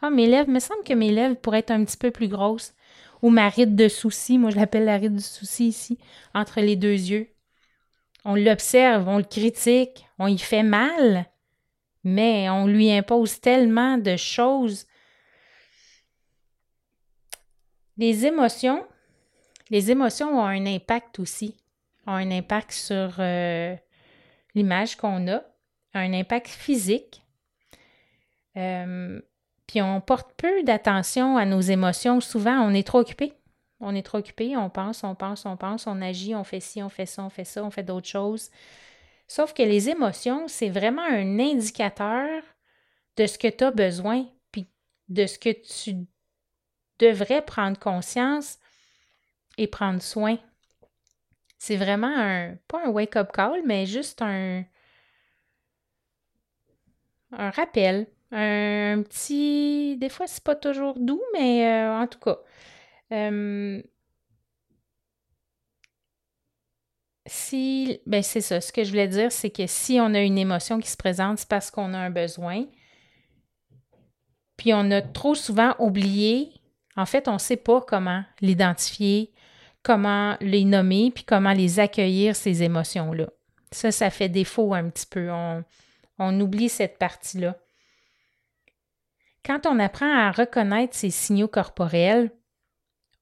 Ah, 0.02 0.10
mes 0.10 0.26
lèvres, 0.26 0.48
il 0.48 0.54
me 0.54 0.60
semble 0.60 0.84
que 0.84 0.94
mes 0.94 1.12
lèvres 1.12 1.36
pourraient 1.36 1.58
être 1.60 1.70
un 1.70 1.84
petit 1.84 1.96
peu 1.96 2.10
plus 2.10 2.28
grosses. 2.28 2.74
Ou 3.22 3.30
ma 3.30 3.48
ride 3.48 3.74
de 3.74 3.88
souci, 3.88 4.36
moi 4.36 4.50
je 4.50 4.56
l'appelle 4.56 4.84
la 4.84 4.98
ride 4.98 5.16
du 5.16 5.22
souci 5.22 5.68
ici, 5.68 5.98
entre 6.34 6.60
les 6.60 6.76
deux 6.76 6.92
yeux. 6.92 7.28
On 8.26 8.34
l'observe, 8.34 9.08
on 9.08 9.16
le 9.16 9.24
critique, 9.24 10.06
on 10.18 10.26
y 10.26 10.36
fait 10.36 10.62
mal, 10.62 11.24
mais 12.04 12.50
on 12.50 12.66
lui 12.66 12.90
impose 12.92 13.40
tellement 13.40 13.98
de 13.98 14.16
choses. 14.16 14.86
Les 17.96 18.26
émotions, 18.26 18.86
les 19.70 19.90
émotions 19.90 20.40
ont 20.40 20.44
un 20.44 20.66
impact 20.66 21.18
aussi, 21.18 21.56
ont 22.06 22.12
un 22.12 22.30
impact 22.30 22.72
sur 22.72 23.14
euh, 23.18 23.74
l'image 24.54 24.96
qu'on 24.96 25.28
a, 25.28 25.42
un 25.94 26.12
impact 26.12 26.48
physique. 26.48 27.22
Euh, 28.56 29.20
puis 29.66 29.80
on 29.80 30.00
porte 30.00 30.32
peu 30.36 30.62
d'attention 30.62 31.36
à 31.36 31.46
nos 31.46 31.60
émotions. 31.60 32.20
Souvent, 32.20 32.60
on 32.60 32.74
est 32.74 32.86
trop 32.86 32.98
occupé. 32.98 33.32
On 33.80 33.94
est 33.94 34.02
trop 34.02 34.18
occupé, 34.18 34.56
on 34.56 34.70
pense, 34.70 35.04
on 35.04 35.14
pense, 35.14 35.46
on 35.46 35.56
pense, 35.56 35.86
on 35.86 36.00
agit, 36.00 36.34
on 36.34 36.44
fait 36.44 36.60
ci, 36.60 36.82
on 36.82 36.88
fait 36.88 37.06
ça, 37.06 37.22
on 37.24 37.30
fait 37.30 37.44
ça, 37.44 37.64
on 37.64 37.70
fait 37.70 37.82
d'autres 37.82 38.08
choses. 38.08 38.50
Sauf 39.34 39.52
que 39.52 39.64
les 39.64 39.88
émotions, 39.88 40.46
c'est 40.46 40.68
vraiment 40.68 41.02
un 41.02 41.40
indicateur 41.40 42.40
de 43.16 43.26
ce 43.26 43.36
que 43.36 43.48
tu 43.48 43.64
as 43.64 43.72
besoin, 43.72 44.28
puis 44.52 44.68
de 45.08 45.26
ce 45.26 45.40
que 45.40 45.50
tu 45.50 46.06
devrais 47.00 47.44
prendre 47.44 47.76
conscience 47.76 48.60
et 49.58 49.66
prendre 49.66 50.00
soin. 50.00 50.38
C'est 51.58 51.74
vraiment 51.74 52.14
un, 52.16 52.54
pas 52.68 52.86
un 52.86 52.90
wake-up 52.90 53.32
call, 53.32 53.62
mais 53.66 53.86
juste 53.86 54.22
un, 54.22 54.64
un 57.32 57.50
rappel, 57.50 58.06
un, 58.30 59.02
petit, 59.02 59.96
des 59.96 60.10
fois 60.10 60.28
c'est 60.28 60.44
pas 60.44 60.54
toujours 60.54 60.94
doux, 60.96 61.24
mais 61.32 61.66
euh, 61.66 62.02
en 62.02 62.06
tout 62.06 62.20
cas, 62.20 62.38
euh, 63.10 63.82
si, 67.26 68.00
ben 68.06 68.22
c'est 68.22 68.40
ça, 68.40 68.60
ce 68.60 68.72
que 68.72 68.84
je 68.84 68.90
voulais 68.90 69.08
dire, 69.08 69.32
c'est 69.32 69.50
que 69.50 69.66
si 69.66 69.98
on 70.00 70.14
a 70.14 70.20
une 70.20 70.38
émotion 70.38 70.78
qui 70.78 70.90
se 70.90 70.96
présente, 70.96 71.38
c'est 71.38 71.48
parce 71.48 71.70
qu'on 71.70 71.94
a 71.94 71.98
un 71.98 72.10
besoin. 72.10 72.64
Puis 74.56 74.74
on 74.74 74.90
a 74.90 75.00
trop 75.00 75.34
souvent 75.34 75.74
oublié, 75.78 76.52
en 76.96 77.06
fait, 77.06 77.26
on 77.26 77.34
ne 77.34 77.38
sait 77.38 77.56
pas 77.56 77.80
comment 77.80 78.22
l'identifier, 78.40 79.32
comment 79.82 80.36
les 80.40 80.64
nommer, 80.64 81.10
puis 81.14 81.24
comment 81.24 81.52
les 81.52 81.80
accueillir, 81.80 82.36
ces 82.36 82.62
émotions-là. 82.62 83.28
Ça, 83.72 83.90
ça 83.90 84.10
fait 84.10 84.28
défaut 84.28 84.74
un 84.74 84.88
petit 84.90 85.06
peu. 85.06 85.30
On, 85.30 85.64
on 86.18 86.40
oublie 86.40 86.68
cette 86.68 86.98
partie-là. 86.98 87.56
Quand 89.44 89.66
on 89.66 89.78
apprend 89.78 90.10
à 90.10 90.30
reconnaître 90.30 90.94
ces 90.94 91.10
signaux 91.10 91.48
corporels, 91.48 92.30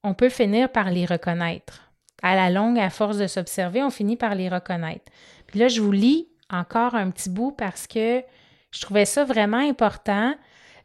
on 0.05 0.15
peut 0.15 0.29
finir 0.29 0.71
par 0.71 0.91
les 0.91 1.07
reconnaître. 1.07 1.92
À 2.23 2.37
la 2.37 2.51
longue, 2.51 2.79
à 2.79 2.91
force 2.91 3.19
de 3.19 3.27
s'observer, 3.27 3.83
on 3.83 3.91
finit 3.91 4.17
par 4.17 4.35
les 4.35 4.49
reconnaître. 4.49 5.11
Puis 5.47 5.59
là, 5.59 5.69
je 5.69 5.81
vous 5.81 5.93
lis 5.93 6.29
encore 6.51 6.95
un 6.95 7.11
petit 7.11 7.31
bout 7.31 7.53
parce 7.53 7.87
que 7.87 8.23
je 8.71 8.81
trouvais 8.81 9.05
ça 9.05 9.25
vraiment 9.25 9.59
important. 9.59 10.35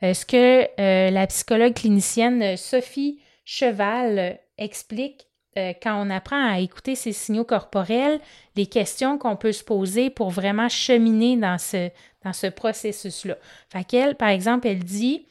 Euh, 0.03 0.13
ce 0.13 0.25
que 0.25 0.67
euh, 0.79 1.09
la 1.09 1.27
psychologue 1.27 1.73
clinicienne 1.73 2.57
Sophie 2.57 3.19
Cheval 3.45 4.39
explique 4.57 5.27
euh, 5.57 5.73
quand 5.81 5.99
on 6.05 6.09
apprend 6.09 6.53
à 6.53 6.59
écouter 6.59 6.95
ces 6.95 7.13
signaux 7.13 7.45
corporels, 7.45 8.19
les 8.55 8.67
questions 8.67 9.17
qu'on 9.17 9.35
peut 9.35 9.51
se 9.51 9.63
poser 9.63 10.09
pour 10.09 10.29
vraiment 10.29 10.69
cheminer 10.69 11.37
dans 11.37 11.57
ce, 11.57 11.89
dans 12.23 12.33
ce 12.33 12.47
processus-là. 12.47 13.37
Fait 13.69 13.83
qu'elle, 13.83 14.15
par 14.15 14.29
exemple, 14.29 14.67
elle 14.67 14.83
dit 14.83 15.25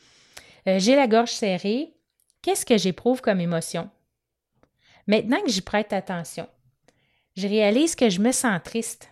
J'ai 0.67 0.97
la 0.97 1.07
gorge 1.07 1.31
serrée, 1.31 1.93
Qu'est-ce 2.47 2.65
que 2.65 2.79
j'éprouve 2.79 3.23
comme 3.23 3.41
émotion? 3.41 3.91
Maintenant 5.07 5.41
que 5.43 5.51
j'y 5.51 5.61
prête 5.61 5.93
attention, 5.93 6.49
je 7.37 7.47
réalise 7.47 7.95
que 7.95 8.11
je 8.11 8.21
me 8.21 8.33
sens 8.33 8.61
triste. 8.65 9.11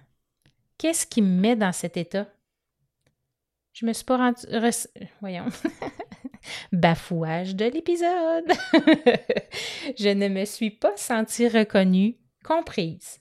Qu'est-ce 0.78 1.06
qui 1.06 1.22
me 1.22 1.40
met 1.40 1.56
dans 1.56 1.72
cet 1.72 1.96
état? 1.96 2.26
Je 3.72 3.86
me 3.86 3.92
suis 3.92 4.04
pas 4.04 4.16
rendu. 4.16 4.42
Voyons. 5.20 5.46
Bafouage 6.72 7.54
de 7.54 7.66
l'épisode. 7.66 8.52
je 9.98 10.08
ne 10.08 10.28
me 10.28 10.44
suis 10.44 10.70
pas 10.70 10.96
sentie 10.96 11.48
reconnue, 11.48 12.16
comprise. 12.44 13.20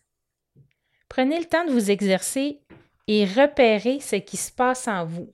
Prenez 1.09 1.39
le 1.39 1.45
temps 1.45 1.65
de 1.65 1.71
vous 1.71 1.91
exercer 1.91 2.61
et 3.07 3.25
repérez 3.25 3.99
ce 3.99 4.15
qui 4.15 4.37
se 4.37 4.51
passe 4.51 4.87
en 4.87 5.05
vous 5.05 5.33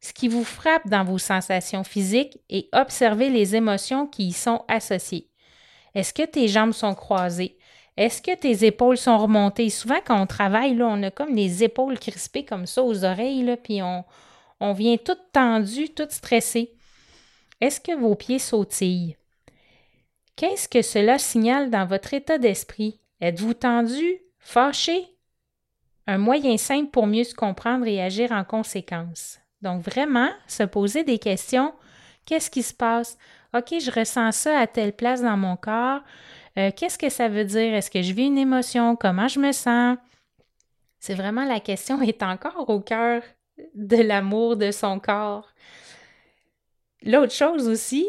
ce 0.00 0.12
qui 0.12 0.28
vous 0.28 0.44
frappe 0.44 0.88
dans 0.88 1.04
vos 1.04 1.18
sensations 1.18 1.84
physiques 1.84 2.38
et 2.48 2.68
observez 2.72 3.30
les 3.30 3.56
émotions 3.56 4.06
qui 4.06 4.28
y 4.28 4.32
sont 4.32 4.64
associées. 4.68 5.27
Est-ce 5.98 6.14
que 6.14 6.22
tes 6.22 6.46
jambes 6.46 6.74
sont 6.74 6.94
croisées? 6.94 7.58
Est-ce 7.96 8.22
que 8.22 8.32
tes 8.36 8.64
épaules 8.64 8.96
sont 8.96 9.18
remontées? 9.18 9.68
Souvent, 9.68 9.98
quand 10.06 10.22
on 10.22 10.26
travaille, 10.28 10.80
on 10.80 11.02
a 11.02 11.10
comme 11.10 11.34
les 11.34 11.64
épaules 11.64 11.98
crispées 11.98 12.44
comme 12.44 12.66
ça 12.66 12.84
aux 12.84 13.04
oreilles, 13.04 13.56
puis 13.64 13.82
on, 13.82 14.04
on 14.60 14.72
vient 14.74 14.96
tout 14.96 15.18
tendu, 15.32 15.88
tout 15.88 16.06
stressé. 16.08 16.72
Est-ce 17.60 17.80
que 17.80 17.96
vos 17.96 18.14
pieds 18.14 18.38
sautillent? 18.38 19.16
Qu'est-ce 20.36 20.68
que 20.68 20.82
cela 20.82 21.18
signale 21.18 21.68
dans 21.68 21.84
votre 21.84 22.14
état 22.14 22.38
d'esprit? 22.38 23.00
Êtes-vous 23.20 23.54
tendu, 23.54 24.20
fâché? 24.38 25.04
Un 26.06 26.18
moyen 26.18 26.58
simple 26.58 26.92
pour 26.92 27.08
mieux 27.08 27.24
se 27.24 27.34
comprendre 27.34 27.88
et 27.88 28.00
agir 28.00 28.30
en 28.30 28.44
conséquence. 28.44 29.40
Donc, 29.62 29.82
vraiment, 29.82 30.30
se 30.46 30.62
poser 30.62 31.02
des 31.02 31.18
questions. 31.18 31.74
Qu'est-ce 32.24 32.50
qui 32.50 32.62
se 32.62 32.72
passe? 32.72 33.18
OK, 33.54 33.74
je 33.80 33.90
ressens 33.90 34.32
ça 34.32 34.58
à 34.58 34.66
telle 34.66 34.92
place 34.92 35.22
dans 35.22 35.36
mon 35.36 35.56
corps. 35.56 36.00
Euh, 36.58 36.70
qu'est-ce 36.74 36.98
que 36.98 37.08
ça 37.08 37.28
veut 37.28 37.44
dire? 37.44 37.74
Est-ce 37.74 37.90
que 37.90 38.02
je 38.02 38.12
vis 38.12 38.26
une 38.26 38.38
émotion? 38.38 38.96
Comment 38.96 39.28
je 39.28 39.40
me 39.40 39.52
sens? 39.52 39.96
C'est 40.98 41.14
vraiment 41.14 41.44
la 41.44 41.60
question 41.60 42.00
est 42.02 42.22
encore 42.22 42.68
au 42.68 42.80
cœur 42.80 43.22
de 43.74 43.96
l'amour 43.96 44.56
de 44.56 44.70
son 44.70 44.98
corps. 44.98 45.48
L'autre 47.02 47.32
chose 47.32 47.68
aussi, 47.68 48.06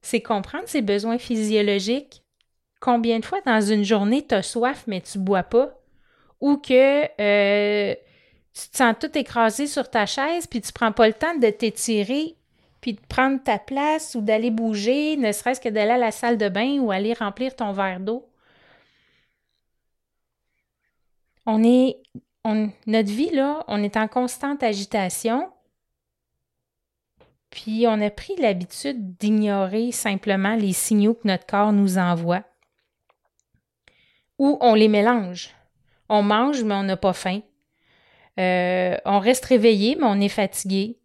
c'est 0.00 0.20
comprendre 0.20 0.68
ses 0.68 0.82
besoins 0.82 1.18
physiologiques. 1.18 2.22
Combien 2.80 3.20
de 3.20 3.24
fois 3.24 3.40
dans 3.46 3.60
une 3.60 3.84
journée 3.84 4.26
tu 4.26 4.34
as 4.34 4.42
soif 4.42 4.84
mais 4.86 5.00
tu 5.00 5.18
bois 5.18 5.44
pas? 5.44 5.78
Ou 6.40 6.56
que 6.56 7.04
euh, 7.20 7.94
tu 8.52 8.68
te 8.68 8.76
sens 8.76 8.96
tout 9.00 9.16
écrasé 9.16 9.68
sur 9.68 9.88
ta 9.88 10.06
chaise, 10.06 10.48
puis 10.48 10.60
tu 10.60 10.72
prends 10.72 10.90
pas 10.90 11.06
le 11.06 11.14
temps 11.14 11.36
de 11.36 11.48
t'étirer, 11.48 12.36
puis 12.82 12.94
de 12.94 13.00
prendre 13.08 13.42
ta 13.42 13.58
place 13.58 14.16
ou 14.16 14.20
d'aller 14.20 14.50
bouger, 14.50 15.16
ne 15.16 15.32
serait-ce 15.32 15.60
que 15.60 15.68
d'aller 15.68 15.92
à 15.92 15.98
la 15.98 16.10
salle 16.10 16.36
de 16.36 16.48
bain 16.48 16.80
ou 16.80 16.90
aller 16.90 17.14
remplir 17.14 17.56
ton 17.56 17.72
verre 17.72 18.00
d'eau. 18.00 18.28
On 21.46 21.62
est 21.62 22.02
notre 22.44 23.10
vie, 23.10 23.30
là, 23.30 23.64
on 23.68 23.82
est 23.84 23.96
en 23.96 24.08
constante 24.08 24.64
agitation, 24.64 25.48
puis 27.50 27.84
on 27.86 28.00
a 28.00 28.10
pris 28.10 28.34
l'habitude 28.36 29.16
d'ignorer 29.16 29.92
simplement 29.92 30.56
les 30.56 30.72
signaux 30.72 31.14
que 31.14 31.28
notre 31.28 31.46
corps 31.46 31.72
nous 31.72 31.98
envoie. 31.98 32.42
Ou 34.38 34.58
on 34.60 34.74
les 34.74 34.88
mélange. 34.88 35.50
On 36.08 36.22
mange, 36.22 36.64
mais 36.64 36.74
on 36.74 36.82
n'a 36.82 36.96
pas 36.96 37.12
faim. 37.12 37.42
Euh, 38.40 38.96
on 39.04 39.20
reste 39.20 39.44
réveillé, 39.44 39.94
mais 39.94 40.06
on 40.06 40.20
est 40.20 40.28
fatigué. 40.28 40.98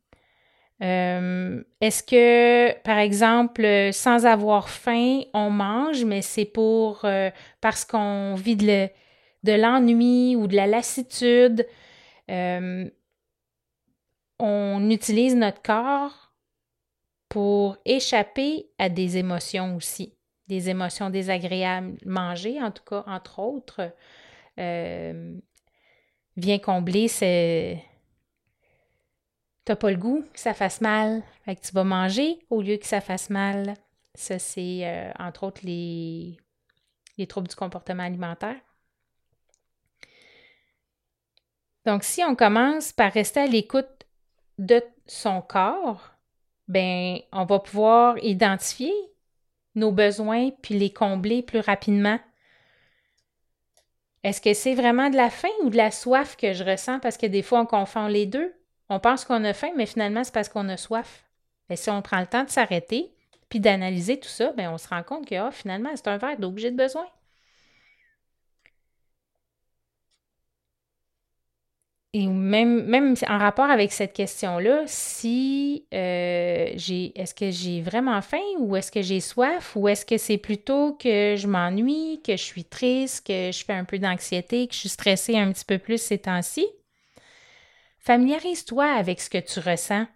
Euh, 0.84 1.64
est-ce 1.82 2.04
que, 2.04 2.78
par 2.82 3.00
exemple, 3.00 3.90
sans 3.92 4.26
avoir 4.26 4.70
faim, 4.70 5.22
on 5.34 5.50
mange, 5.50 6.06
mais 6.06 6.22
c'est 6.22 6.46
pour 6.46 7.04
euh, 7.04 7.32
parce 7.62 7.84
qu'on 7.84 8.36
vit 8.36 8.56
de 8.56 8.90
l'ennui 9.44 10.36
ou 10.36 10.48
de 10.48 10.56
la 10.56 10.68
lassitude? 10.68 11.66
on 14.40 14.90
utilise 14.92 15.36
notre 15.36 15.62
corps 15.62 16.34
pour 17.30 17.78
échapper 17.86 18.70
à 18.78 18.90
des 18.90 19.18
émotions 19.18 19.78
aussi, 19.78 20.14
des 20.48 20.70
émotions 20.70 21.10
désagréables. 21.10 21.98
Manger, 22.06 22.62
en 22.62 22.72
tout 22.72 22.84
cas, 22.84 23.06
entre 23.08 23.40
autres, 23.40 23.94
vient 26.38 26.60
combler 26.60 27.08
c'est 27.08 27.82
T'as 29.68 29.76
pas 29.76 29.92
le 29.92 29.98
goût 29.98 30.24
que 30.34 30.40
ça 30.40 30.54
fasse 30.54 30.80
mal, 30.80 31.22
que 31.46 31.52
tu 31.52 31.74
vas 31.74 31.84
manger 31.84 32.40
au 32.50 32.62
lieu 32.62 32.78
que 32.78 32.86
ça 32.86 33.02
fasse 33.02 33.30
mal. 33.30 33.74
Ça, 34.16 34.40
c'est 34.40 34.88
euh, 34.88 35.12
entre 35.20 35.44
autres 35.44 35.60
les, 35.66 36.38
les 37.18 37.28
troubles 37.28 37.50
du 37.50 37.56
comportement 37.56 38.04
alimentaire. 38.04 38.56
Donc, 41.86 42.06
si 42.06 42.24
on 42.24 42.34
commence 42.34 42.94
par 42.94 43.12
rester 43.12 43.42
à 43.42 43.46
l'écoute 43.46 44.06
de 44.58 44.82
son 45.06 45.42
corps, 45.42 46.14
ben, 46.70 47.20
on 47.34 47.44
va 47.44 47.60
pouvoir 47.60 48.18
identifier 48.24 48.94
nos 49.76 49.92
besoins 49.92 50.52
puis 50.62 50.80
les 50.80 50.94
combler 50.94 51.44
plus 51.44 51.60
rapidement 51.60 52.20
est-ce 54.24 54.42
que 54.42 54.54
c'est 54.54 54.76
vraiment 54.76 55.10
de 55.10 55.16
la 55.16 55.30
faim 55.30 55.48
ou 55.64 55.70
de 55.70 55.78
la 55.78 55.92
soif 55.92 56.36
que 56.38 56.54
je 56.54 56.64
ressens? 56.64 57.00
Parce 57.00 57.18
que 57.18 57.26
des 57.26 57.42
fois, 57.42 57.62
on 57.62 57.66
confond 57.66 58.08
les 58.08 58.26
deux. 58.26 58.54
On 58.90 59.00
pense 59.00 59.24
qu'on 59.26 59.44
a 59.46 59.54
faim, 59.54 59.72
mais 59.78 59.86
finalement, 59.86 60.24
c'est 60.26 60.34
parce 60.34 60.50
qu'on 60.50 60.68
a 60.70 60.78
soif. 60.78 61.26
Et 61.70 61.76
si 61.76 61.90
on 61.90 62.02
prend 62.02 62.20
le 62.20 62.28
temps 62.28 62.44
de 62.44 62.50
s'arrêter 62.50 63.14
puis 63.50 63.60
d'analyser 63.62 64.20
tout 64.20 64.28
ça, 64.30 64.52
bien, 64.54 64.72
on 64.74 64.78
se 64.78 64.88
rend 64.90 65.04
compte 65.04 65.26
que 65.26 65.36
ah, 65.36 65.52
finalement, 65.52 65.90
c'est 65.96 66.08
un 66.10 66.18
verre 66.18 66.38
d'eau 66.38 66.54
j'ai 66.58 66.72
de 66.72 66.76
besoin. 66.78 67.06
Et 72.14 72.26
même, 72.26 73.16
en 73.28 73.38
rapport 73.38 73.70
avec 73.70 73.92
cette 73.92 74.14
question-là, 74.14 74.84
si 74.88 75.86
euh, 75.94 76.70
est-ce 76.76 77.34
que 77.36 77.52
j'ai 77.52 77.82
vraiment 77.82 78.22
faim 78.22 78.40
ou 78.60 78.76
est-ce 78.76 78.92
que 78.92 79.02
j'ai 79.02 79.20
soif 79.20 79.76
ou 79.76 79.88
est-ce 79.88 80.06
que 80.06 80.18
c'est 80.18 80.38
plutôt 80.38 80.94
que 80.94 81.36
je 81.38 81.48
m'ennuie, 81.48 82.22
que 82.26 82.32
je 82.32 82.42
suis 82.42 82.64
triste, 82.66 83.28
que 83.28 83.52
je 83.52 83.64
fais 83.64 83.74
un 83.74 83.84
peu 83.84 84.00
d'anxiété, 84.00 84.68
que 84.68 84.74
je 84.74 84.80
suis 84.80 84.90
stressée 84.90 85.38
un 85.38 85.52
petit 85.52 85.66
peu 85.66 85.78
plus 85.78 86.02
ces 86.02 86.18
temps-ci? 86.18 86.66
Familiarise-toi 88.08 88.86
avec 88.86 89.20
ce 89.20 89.30
que 89.30 89.38
tu 89.38 89.60
ressens. 89.60 90.08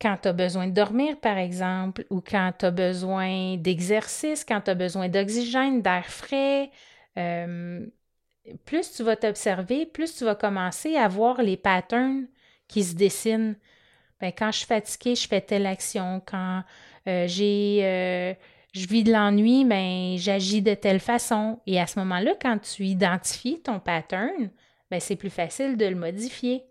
Quand 0.00 0.18
tu 0.22 0.28
as 0.28 0.32
besoin 0.32 0.68
de 0.68 0.72
dormir, 0.72 1.18
par 1.18 1.36
exemple, 1.36 2.06
ou 2.10 2.20
quand 2.20 2.52
tu 2.56 2.66
as 2.66 2.70
besoin 2.70 3.56
d'exercice, 3.56 4.44
quand 4.44 4.60
tu 4.60 4.70
as 4.70 4.76
besoin 4.76 5.08
d'oxygène, 5.08 5.82
d'air 5.82 6.06
frais, 6.06 6.70
euh, 7.18 7.84
plus 8.64 8.92
tu 8.92 9.02
vas 9.02 9.16
t'observer, 9.16 9.84
plus 9.84 10.14
tu 10.14 10.24
vas 10.24 10.36
commencer 10.36 10.94
à 10.94 11.08
voir 11.08 11.42
les 11.42 11.56
patterns 11.56 12.28
qui 12.68 12.84
se 12.84 12.94
dessinent. 12.94 13.56
Ben, 14.20 14.30
quand 14.30 14.52
je 14.52 14.58
suis 14.58 14.66
fatiguée, 14.68 15.16
je 15.16 15.26
fais 15.26 15.40
telle 15.40 15.66
action. 15.66 16.22
Quand 16.24 16.62
euh, 17.08 17.26
j'ai 17.26 17.80
euh, 17.82 18.34
je 18.76 18.86
vis 18.86 19.04
de 19.04 19.12
l'ennui, 19.12 19.64
ben, 19.64 20.16
j'agis 20.18 20.62
de 20.62 20.74
telle 20.74 21.00
façon. 21.00 21.60
Et 21.66 21.80
à 21.80 21.86
ce 21.86 21.98
moment-là, 22.00 22.32
quand 22.40 22.58
tu 22.58 22.84
identifies 22.84 23.60
ton 23.60 23.80
pattern, 23.80 24.50
ben, 24.90 25.00
c'est 25.00 25.16
plus 25.16 25.30
facile 25.30 25.76
de 25.76 25.86
le 25.86 25.96
modifier. 25.96 26.62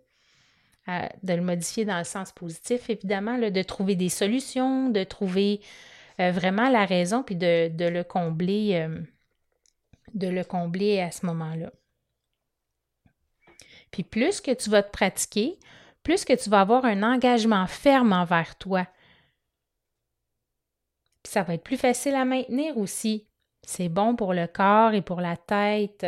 Euh, 0.88 1.08
de 1.24 1.34
le 1.34 1.42
modifier 1.42 1.84
dans 1.84 1.98
le 1.98 2.04
sens 2.04 2.32
positif, 2.32 2.90
évidemment, 2.90 3.40
de 3.40 3.62
trouver 3.64 3.96
des 3.96 4.10
solutions, 4.10 4.90
de 4.90 5.04
trouver 5.04 5.62
vraiment 6.18 6.70
la 6.70 6.86
raison, 6.86 7.24
puis 7.24 7.36
de, 7.36 7.70
le 7.90 8.04
combler 8.04 8.88
de 10.16 10.28
le 10.28 10.44
combler 10.44 11.02
à 11.02 11.12
ce 11.12 11.26
moment-là. 11.26 11.72
Puis 13.92 14.04
plus 14.04 14.42
que 14.42 14.52
tu 14.52 14.70
vas 14.70 14.82
te 14.82 14.92
pratiquer, 14.92 15.60
plus 16.04 16.26
que 16.26 16.34
tu 16.34 16.50
vas 16.50 16.62
avoir 16.62 16.86
un 16.86 17.04
engagement 17.04 17.68
ferme 17.68 18.14
envers 18.14 18.58
toi. 18.58 18.88
Ça 21.26 21.44
va 21.44 21.56
être 21.56 21.64
plus 21.64 21.78
facile 21.78 22.16
à 22.16 22.26
maintenir 22.26 22.78
aussi. 22.78 23.28
C'est 23.64 23.90
bon 23.90 24.16
pour 24.16 24.34
le 24.34 24.48
corps 24.48 24.94
et 24.94 25.02
pour 25.02 25.22
la 25.22 25.36
tête. 25.38 26.06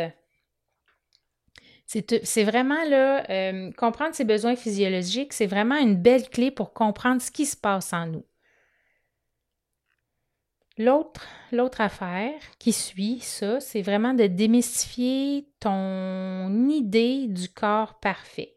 C'est 1.86 2.44
vraiment 2.44 2.84
là, 2.84 3.24
euh, 3.30 3.72
comprendre 3.72 4.14
ses 4.14 4.24
besoins 4.24 4.56
physiologiques, 4.56 5.32
c'est 5.32 5.46
vraiment 5.46 5.76
une 5.76 5.96
belle 5.96 6.28
clé 6.28 6.50
pour 6.50 6.74
comprendre 6.74 7.22
ce 7.22 7.30
qui 7.30 7.46
se 7.46 7.56
passe 7.56 7.94
en 7.94 8.06
nous. 8.06 8.26
L'autre, 10.76 11.26
l'autre 11.50 11.80
affaire 11.80 12.38
qui 12.58 12.74
suit 12.74 13.20
ça, 13.20 13.58
c'est 13.60 13.80
vraiment 13.80 14.12
de 14.12 14.26
démystifier 14.26 15.48
ton 15.60 16.68
idée 16.68 17.26
du 17.26 17.48
corps 17.48 17.98
parfait. 17.98 18.54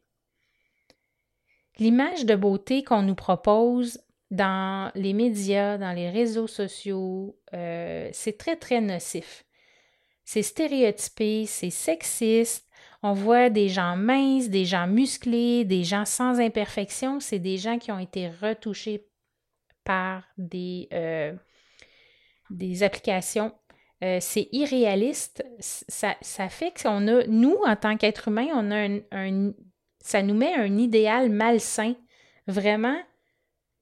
L'image 1.80 2.26
de 2.26 2.36
beauté 2.36 2.84
qu'on 2.84 3.02
nous 3.02 3.16
propose 3.16 4.00
dans 4.32 4.92
les 4.96 5.14
médias, 5.14 5.78
dans 5.78 5.92
les 5.92 6.10
réseaux 6.10 6.48
sociaux, 6.48 7.38
euh, 7.54 8.10
c'est 8.14 8.38
très, 8.38 8.56
très 8.56 8.80
nocif. 8.80 9.46
C'est 10.24 10.42
stéréotypé, 10.42 11.46
c'est 11.46 11.70
sexiste. 11.70 12.66
On 13.04 13.14
voit 13.14 13.50
des 13.50 13.68
gens 13.68 13.98
minces, 13.98 14.50
des 14.50 14.64
gens 14.64 14.88
musclés, 14.88 15.66
des 15.66 15.84
gens 15.84 16.06
sans 16.06 16.40
imperfection. 16.40 17.20
C'est 17.20 17.40
des 17.40 17.58
gens 17.58 17.78
qui 17.78 17.92
ont 17.92 18.00
été 18.00 18.30
retouchés 18.30 19.06
par 19.84 20.24
des, 20.38 20.88
euh, 20.94 21.34
des 22.50 22.84
applications. 22.84 23.52
Euh, 24.04 24.20
c'est 24.22 24.48
irréaliste. 24.54 25.44
Ça, 25.60 26.16
ça 26.22 26.48
fait 26.48 26.72
qu'on 26.82 27.08
a, 27.08 27.26
nous, 27.28 27.58
en 27.66 27.76
tant 27.76 27.98
qu'être 27.98 28.30
humain, 28.30 28.48
on 28.54 28.72
a 28.72 28.88
un, 29.12 29.52
ça 30.00 30.22
nous 30.24 30.36
met 30.36 30.54
un 30.54 30.78
idéal 30.78 31.30
malsain. 31.30 31.96
Vraiment, 32.48 32.98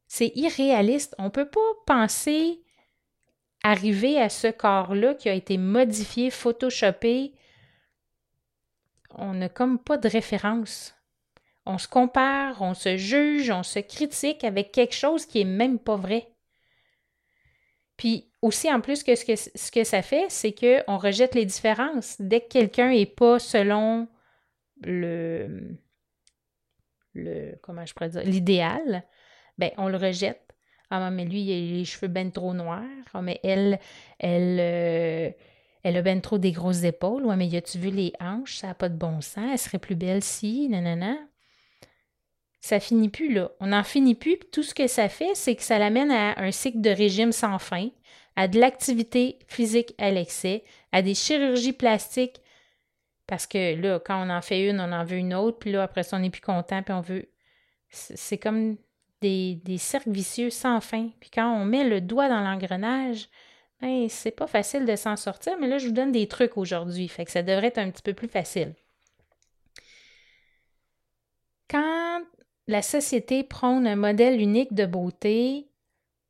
c'est 0.10 0.34
irréaliste. 0.36 1.15
On 1.19 1.26
ne 1.26 1.30
peut 1.30 1.48
pas 1.48 1.60
penser 1.86 2.62
arriver 3.63 4.19
à 4.19 4.28
ce 4.28 4.48
corps-là 4.48 5.13
qui 5.13 5.30
a 5.30 5.34
été 5.34 5.58
modifié, 5.58 6.32
photoshopé. 6.32 7.34
On 9.12 9.36
n'a 9.36 9.50
comme 9.50 9.80
pas 9.80 9.98
de 9.98 10.10
référence. 10.10 10.95
On 11.65 11.78
se 11.78 11.88
compare, 11.88 12.62
on 12.62 12.74
se 12.74 12.98
juge, 12.98 13.52
on 13.52 13.63
se 13.63 13.80
critique 13.80 14.43
avec 14.43 14.72
quelque 14.72 14.95
chose 14.95 15.28
qui 15.28 15.41
est 15.41 15.45
même 15.45 15.78
pas 15.78 15.95
vrai. 15.95 16.34
Puis 17.95 18.32
aussi, 18.41 18.72
en 18.74 18.82
plus, 18.82 19.04
que 19.04 19.13
ce 19.13 19.26
que, 19.26 19.36
ce 19.36 19.84
ça 19.84 20.02
fait, 20.02 20.26
c'est 20.30 20.54
qu'on 20.54 20.98
rejette 20.98 21.36
les 21.36 21.45
différences. 21.45 22.15
Dès 22.19 22.41
que 22.41 22.48
quelqu'un 22.48 22.89
n'est 22.89 23.06
pas 23.06 23.38
selon 23.38 24.08
le, 24.82 25.78
le 27.13 27.56
comment 27.62 27.84
l'idéal, 28.24 29.04
ben 29.60 29.72
on 29.78 29.88
le 29.89 29.98
rejette. 29.98 30.41
Ah, 30.89 31.12
mais 31.12 31.26
lui, 31.26 31.41
il 31.41 31.52
a 31.52 31.78
les 31.78 31.86
cheveux 31.86 32.08
ben 32.08 32.32
trop 32.32 32.54
noirs. 32.54 32.84
Ah, 33.13 33.22
mais 33.22 33.39
elle, 33.43 33.80
elle, 34.17 34.58
euh, 34.60 35.30
elle 35.84 35.98
a 35.98 36.02
ben 36.02 36.19
trop 36.22 36.39
des 36.39 36.52
grosses 36.52 36.84
épaules. 36.84 37.26
Ouais, 37.26 37.36
mais 37.36 37.48
y 37.48 37.58
a-tu 37.58 37.78
vu 37.78 37.91
les 37.91 38.13
hanches? 38.19 38.56
Ça 38.58 38.67
n'a 38.67 38.74
pas 38.74 38.89
de 38.89 38.98
bon 38.98 39.22
sens. 39.22 39.50
Elle 39.52 39.60
serait 39.60 39.80
plus 39.80 39.95
belle 39.95 40.24
si, 40.24 40.67
nanana. 40.69 41.15
Ça 42.62 42.80
finit 42.80 43.10
plus, 43.10 43.34
là. 43.34 43.52
On 43.60 43.67
n'en 43.67 43.84
finit 43.84 44.15
plus. 44.15 44.38
Tout 44.52 44.63
ce 44.63 44.74
que 44.74 44.88
ça 44.88 45.10
fait, 45.10 45.36
c'est 45.36 45.56
que 45.56 45.63
ça 45.63 45.78
l'amène 45.78 46.12
à 46.12 46.39
un 46.41 46.52
cycle 46.52 46.82
de 46.82 46.89
régime 46.89 47.32
sans 47.32 47.60
fin, 47.60 47.89
à 48.36 48.48
de 48.48 48.60
l'activité 48.60 49.39
physique 49.48 49.93
à 49.98 50.12
l'excès, 50.12 50.63
à 50.91 51.02
des 51.02 51.13
chirurgies 51.13 51.74
plastiques, 51.74 52.41
parce 53.28 53.45
que 53.45 53.76
là, 53.76 54.00
quand 54.00 54.26
on 54.26 54.32
en 54.32 54.41
fait 54.41 54.67
une, 54.67 54.80
on 54.80 54.91
en 54.91 55.06
veut 55.06 55.17
une 55.17 55.36
autre, 55.36 55.60
puis 55.60 55.72
là, 55.72 55.84
après 55.84 56.02
ça, 56.02 56.17
on 56.17 56.19
n'est 56.19 56.32
plus 56.32 56.41
content, 56.41 56.82
puis 56.82 56.93
on 56.93 57.02
veut. 57.02 57.30
C'est 57.89 58.39
comme 58.39 58.78
des, 59.21 59.55
des, 59.63 59.77
cercles 59.77 60.12
vicieux 60.12 60.49
sans 60.49 60.82
fin. 60.82 61.10
Puis 61.19 61.29
quand 61.29 61.51
on 61.51 61.65
met 61.65 61.84
le 61.84 62.01
doigt 62.01 62.29
dans 62.29 62.41
l'engrenage, 62.41 63.29
ben, 63.82 64.08
c'est 64.10 64.32
pas 64.32 64.47
facile 64.47 64.86
de 64.86 64.95
s'en 64.95 65.15
sortir, 65.15 65.53
mais 65.60 65.67
là, 65.67 65.77
je 65.77 65.88
vous 65.88 65.93
donne 65.93 66.12
des 66.12 66.27
trucs 66.27 66.58
aujourd'hui, 66.58 67.08
fait 67.08 67.25
que 67.25 67.32
ça 67.32 67.43
devrait 67.43 67.67
être 67.67 67.77
un 67.77 67.91
petit 67.91 68.01
peu 68.01 68.13
plus 68.13 68.27
facile. 68.27 68.73
Quand 71.69 72.21
la 72.67 72.82
société 72.82 73.43
prône 73.43 73.88
un 73.88 73.95
modèle 73.95 74.41
unique 74.41 74.73
de 74.73 74.86
beauté, 74.86 75.67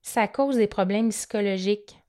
ça 0.02 0.28
cause 0.28 0.58
des 0.58 0.68
problèmes 0.68 1.10
psychologiques 1.10 2.00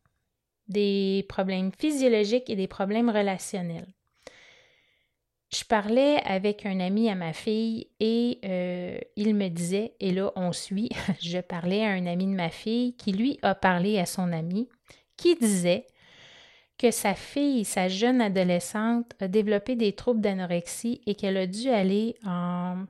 des 0.71 1.27
problèmes 1.29 1.73
physiologiques 1.77 2.49
et 2.49 2.57
des 2.57 2.69
problèmes 2.69 3.11
relationnels. 3.11 3.93
Je 5.53 5.65
parlais 5.65 6.19
avec 6.25 6.65
un 6.65 6.79
ami 6.79 7.11
à 7.11 7.17
ma 7.17 7.33
fille 7.33 7.89
et 7.99 8.39
euh, 8.45 8.99
il 9.17 9.35
me 9.35 9.49
disait, 9.49 9.95
et 9.99 10.13
là 10.13 10.31
on 10.37 10.53
suit, 10.53 10.91
je 11.21 11.39
parlais 11.39 11.85
à 11.85 11.91
un 11.91 12.07
ami 12.07 12.27
de 12.27 12.35
ma 12.35 12.51
fille 12.51 12.95
qui 12.95 13.13
lui 13.13 13.39
a 13.43 13.55
parlé 13.55 13.99
à 13.99 14.07
son 14.07 14.33
ami, 14.33 14.69
qui 15.17 15.35
disait 15.35 15.87
que 16.79 16.93
sa 16.93 17.15
fille, 17.15 17.65
sa 17.65 17.89
jeune 17.89 18.23
adolescente, 18.23 19.13
a 19.21 19.29
développé 19.29 19.75
des 19.75 19.93
troubles 19.93 20.21
d'anorexie 20.21 21.01
et 21.07 21.15
qu'elle 21.15 21.37
a 21.37 21.47
dû 21.47 21.69
aller 21.69 22.17
en, 22.25 22.87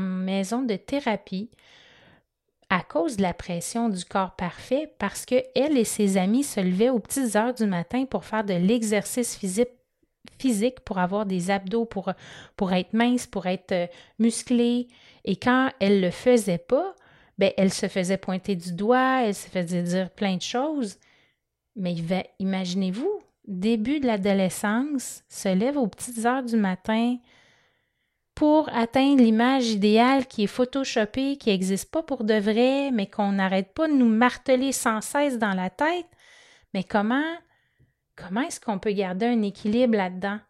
maison 0.00 0.62
de 0.62 0.74
thérapie 0.74 1.50
à 2.70 2.82
cause 2.82 3.16
de 3.16 3.22
la 3.22 3.34
pression 3.34 3.88
du 3.88 4.04
corps 4.04 4.34
parfait 4.34 4.92
parce 4.98 5.24
que 5.24 5.36
elle 5.54 5.78
et 5.78 5.84
ses 5.84 6.16
amis 6.16 6.42
se 6.42 6.58
levaient 6.58 6.88
aux 6.88 6.98
petites 6.98 7.36
heures 7.36 7.54
du 7.54 7.66
matin 7.66 8.04
pour 8.04 8.24
faire 8.24 8.42
de 8.42 8.54
l'exercice 8.54 9.36
physique 9.36 9.68
physique 10.38 10.80
pour 10.80 10.98
avoir 10.98 11.26
des 11.26 11.50
abdos, 11.50 11.84
pour, 11.84 12.08
être 12.72 12.92
mince, 12.92 13.26
pour 13.26 13.46
être 13.46 13.72
euh, 13.72 13.86
musclée. 14.18 14.88
Et 15.24 15.36
quand 15.36 15.70
elle 15.80 16.00
le 16.00 16.10
faisait 16.10 16.58
pas, 16.58 16.94
ben, 17.38 17.52
elle 17.56 17.72
se 17.72 17.88
faisait 17.88 18.16
pointer 18.16 18.56
du 18.56 18.72
doigt, 18.72 19.22
elle 19.24 19.34
se 19.34 19.48
faisait 19.48 19.82
dire 19.82 20.10
plein 20.10 20.36
de 20.36 20.42
choses. 20.42 20.98
Mais 21.74 21.94
imaginez-vous, 22.38 23.20
début 23.46 24.00
de 24.00 24.06
l'adolescence, 24.06 25.22
se 25.28 25.48
lève 25.48 25.76
aux 25.76 25.86
petites 25.86 26.24
heures 26.24 26.42
du 26.42 26.56
matin, 26.56 27.18
pour 28.36 28.68
atteindre 28.68 29.22
l'image 29.22 29.70
idéale 29.70 30.26
qui 30.26 30.44
est 30.44 30.46
photoshopée, 30.46 31.38
qui 31.38 31.48
n'existe 31.48 31.90
pas 31.90 32.02
pour 32.02 32.22
de 32.22 32.34
vrai, 32.34 32.90
mais 32.92 33.06
qu'on 33.06 33.32
n'arrête 33.32 33.72
pas 33.72 33.88
de 33.88 33.94
nous 33.94 34.08
marteler 34.08 34.72
sans 34.72 35.00
cesse 35.00 35.38
dans 35.38 35.54
la 35.54 35.70
tête. 35.70 36.06
Mais 36.74 36.84
comment, 36.84 37.24
comment 38.16 38.40
est-ce 38.40 38.60
qu'on 38.60 38.78
peut 38.78 38.92
garder 38.92 39.26
un 39.26 39.42
équilibre 39.42 39.96
là-dedans? 39.96 40.40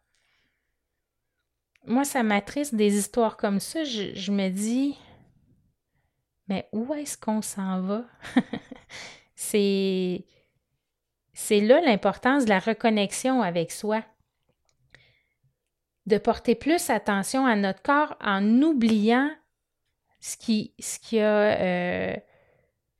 Moi, 1.86 2.04
ça 2.04 2.22
m'attriste 2.22 2.74
des 2.74 2.96
histoires 2.96 3.36
comme 3.36 3.60
ça. 3.60 3.84
Je, 3.84 4.32
me 4.32 4.48
dis, 4.48 4.98
mais 6.48 6.68
où 6.72 6.94
est-ce 6.94 7.18
qu'on 7.18 7.42
s'en 7.42 7.80
va? 7.80 8.04
c'est, 9.36 10.24
c'est 11.32 11.60
là 11.60 11.80
l'importance 11.80 12.44
de 12.44 12.50
la 12.50 12.58
reconnexion 12.58 13.42
avec 13.42 13.70
soi 13.70 14.02
de 16.06 16.18
porter 16.18 16.54
plus 16.54 16.88
attention 16.88 17.46
à 17.46 17.56
notre 17.56 17.82
corps 17.82 18.16
en 18.20 18.62
oubliant 18.62 19.28
ce 20.20 20.36
qui, 20.36 20.72
ce 20.78 20.98
qui 20.98 21.20
a, 21.20 21.60
euh, 21.60 22.16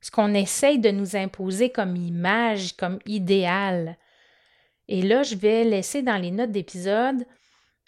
ce 0.01 0.11
qu'on 0.11 0.33
essaye 0.33 0.79
de 0.79 0.91
nous 0.91 1.15
imposer 1.15 1.69
comme 1.71 1.95
image, 1.95 2.75
comme 2.75 2.99
idéal. 3.05 3.97
Et 4.87 5.01
là, 5.01 5.23
je 5.23 5.35
vais 5.35 5.63
laisser 5.63 6.01
dans 6.01 6.17
les 6.17 6.31
notes 6.31 6.51
d'épisode 6.51 7.25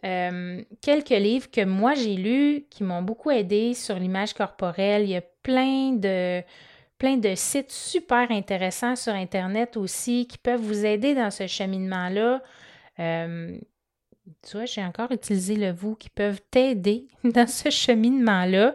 euh, 0.05 0.63
quelques 0.81 1.09
livres 1.09 1.51
que 1.51 1.65
moi 1.65 1.93
j'ai 1.93 2.15
lus 2.15 2.65
qui 2.69 2.83
m'ont 2.83 3.01
beaucoup 3.01 3.31
aidé 3.31 3.73
sur 3.73 3.95
l'image 3.95 4.33
corporelle. 4.33 5.03
Il 5.03 5.09
y 5.09 5.17
a 5.17 5.23
plein 5.43 5.91
de, 5.91 6.41
plein 6.97 7.17
de 7.17 7.35
sites 7.35 7.71
super 7.71 8.31
intéressants 8.31 8.95
sur 8.95 9.13
Internet 9.13 9.75
aussi 9.75 10.27
qui 10.27 10.37
peuvent 10.37 10.61
vous 10.61 10.85
aider 10.85 11.15
dans 11.15 11.31
ce 11.31 11.47
cheminement-là. 11.47 12.41
Euh, 12.99 13.57
tu 14.47 14.57
vois, 14.57 14.65
j'ai 14.65 14.83
encore 14.83 15.11
utilisé 15.11 15.55
le 15.55 15.71
vous 15.71 15.95
qui 15.95 16.09
peuvent 16.09 16.41
t'aider 16.49 17.07
dans 17.23 17.47
ce 17.47 17.69
cheminement-là 17.69 18.73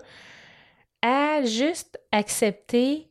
à 1.00 1.42
juste 1.44 1.98
accepter 2.12 3.08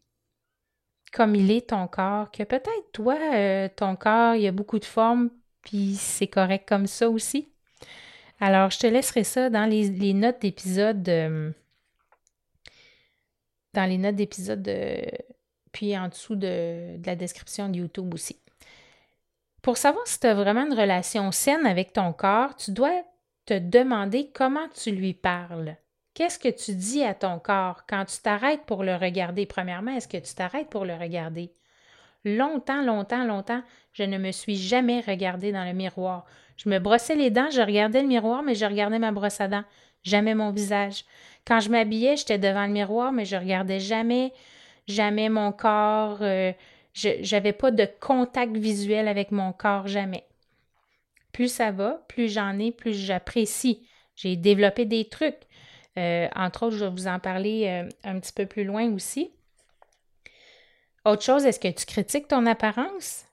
comme 1.13 1.35
il 1.35 1.51
est 1.51 1.69
ton 1.69 1.87
corps, 1.87 2.31
que 2.31 2.43
peut-être 2.43 2.91
toi, 2.91 3.17
euh, 3.33 3.69
ton 3.73 3.95
corps, 3.95 4.35
il 4.35 4.41
y 4.41 4.47
a 4.47 4.51
beaucoup 4.51 4.79
de 4.79 4.85
formes, 4.85 5.29
puis 5.61 5.95
c'est 5.95 6.27
correct 6.27 6.67
comme 6.67 6.87
ça 6.87 7.09
aussi. 7.09 7.49
Alors, 8.39 8.71
je 8.71 8.79
te 8.79 8.87
laisserai 8.87 9.23
ça 9.23 9.49
dans 9.49 9.65
les, 9.65 10.13
notes 10.13 10.41
d'épisode. 10.41 11.07
Euh, 11.07 11.51
dans 13.73 13.85
les 13.85 13.97
notes 13.97 14.15
d'épisode, 14.15 14.67
euh, 14.67 15.01
puis 15.71 15.97
en 15.97 16.09
dessous 16.09 16.35
de, 16.35 16.97
de 16.97 17.05
la 17.05 17.15
description 17.15 17.69
de 17.69 17.77
YouTube 17.77 18.13
aussi. 18.13 18.39
Pour 19.61 19.77
savoir 19.77 20.05
si 20.07 20.19
tu 20.19 20.27
as 20.27 20.33
vraiment 20.33 20.65
une 20.65 20.77
relation 20.77 21.31
saine 21.31 21.65
avec 21.65 21.93
ton 21.93 22.11
corps, 22.11 22.55
tu 22.55 22.71
dois 22.71 23.03
te 23.45 23.57
demander 23.57 24.29
comment 24.33 24.67
tu 24.69 24.91
lui 24.91 25.13
parles. 25.13 25.77
Qu'est-ce 26.13 26.37
que 26.37 26.49
tu 26.49 26.75
dis 26.75 27.03
à 27.03 27.15
ton 27.15 27.39
corps 27.39 27.85
quand 27.87 28.05
tu 28.05 28.19
t'arrêtes 28.19 28.65
pour 28.65 28.83
le 28.83 28.95
regarder? 28.95 29.45
Premièrement, 29.45 29.95
est-ce 29.95 30.07
que 30.07 30.17
tu 30.17 30.35
t'arrêtes 30.35 30.69
pour 30.69 30.85
le 30.85 30.93
regarder? 30.93 31.51
Longtemps, 32.23 32.83
longtemps, 32.83 33.25
longtemps, 33.25 33.63
je 33.93 34.03
ne 34.03 34.17
me 34.17 34.31
suis 34.31 34.55
jamais 34.55 35.01
regardée 35.01 35.51
dans 35.51 35.65
le 35.65 35.73
miroir. 35.73 36.25
Je 36.55 36.69
me 36.69 36.79
brossais 36.79 37.15
les 37.15 37.31
dents, 37.31 37.49
je 37.49 37.61
regardais 37.61 38.01
le 38.01 38.07
miroir, 38.07 38.43
mais 38.43 38.55
je 38.55 38.65
regardais 38.65 38.99
ma 38.99 39.11
brosse 39.11 39.41
à 39.41 39.47
dents, 39.47 39.63
jamais 40.03 40.35
mon 40.35 40.51
visage. 40.51 41.03
Quand 41.45 41.59
je 41.59 41.69
m'habillais, 41.69 42.15
j'étais 42.15 42.37
devant 42.37 42.65
le 42.65 42.71
miroir, 42.71 43.11
mais 43.11 43.25
je 43.25 43.35
regardais 43.35 43.79
jamais, 43.79 44.31
jamais 44.87 45.29
mon 45.29 45.51
corps. 45.51 46.19
Euh, 46.21 46.53
je 46.93 47.31
n'avais 47.33 47.53
pas 47.53 47.71
de 47.71 47.87
contact 47.99 48.55
visuel 48.55 49.07
avec 49.07 49.31
mon 49.31 49.51
corps 49.51 49.87
jamais. 49.87 50.25
Plus 51.31 51.51
ça 51.51 51.71
va, 51.71 52.05
plus 52.07 52.31
j'en 52.31 52.59
ai, 52.59 52.71
plus 52.71 52.93
j'apprécie. 52.93 53.87
J'ai 54.15 54.35
développé 54.35 54.85
des 54.85 55.05
trucs. 55.09 55.41
Euh, 55.97 56.27
entre 56.35 56.63
autres, 56.67 56.77
je 56.77 56.85
vais 56.85 56.91
vous 56.91 57.07
en 57.07 57.19
parler 57.19 57.67
euh, 57.67 57.89
un 58.03 58.19
petit 58.19 58.33
peu 58.33 58.45
plus 58.45 58.63
loin 58.63 58.91
aussi. 58.93 59.31
Autre 61.05 61.21
chose, 61.21 61.45
est-ce 61.45 61.59
que 61.59 61.67
tu 61.67 61.85
critiques 61.85 62.27
ton 62.27 62.45
apparence? 62.45 63.25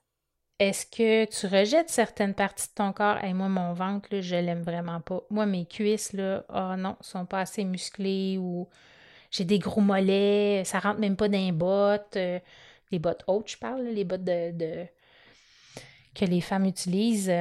Est-ce 0.59 0.85
que 0.85 1.25
tu 1.25 1.47
rejettes 1.47 1.89
certaines 1.89 2.35
parties 2.35 2.67
de 2.67 2.73
ton 2.75 2.93
corps? 2.93 3.23
Et 3.23 3.33
moi, 3.33 3.47
mon 3.47 3.73
ventre, 3.73 4.09
là, 4.11 4.21
je 4.21 4.35
l'aime 4.35 4.61
vraiment 4.61 5.01
pas. 5.01 5.21
Moi, 5.31 5.45
mes 5.47 5.65
cuisses, 5.65 6.13
là, 6.13 6.45
oh 6.49 6.75
non, 6.77 6.97
sont 7.01 7.25
pas 7.25 7.39
assez 7.39 7.63
musclées 7.63 8.37
ou 8.37 8.67
j'ai 9.31 9.45
des 9.45 9.57
gros 9.57 9.81
mollets, 9.81 10.63
ça 10.65 10.79
rentre 10.79 10.99
même 10.99 11.15
pas 11.15 11.29
dans 11.29 11.37
les 11.37 11.51
bottes. 11.51 12.15
Euh, 12.17 12.39
les 12.91 12.99
bottes 12.99 13.23
hautes, 13.25 13.49
je 13.49 13.57
parle, 13.57 13.83
les 13.85 14.03
bottes 14.03 14.25
de, 14.25 14.85
que 16.13 16.25
les 16.25 16.41
femmes 16.41 16.65
utilisent. 16.65 17.31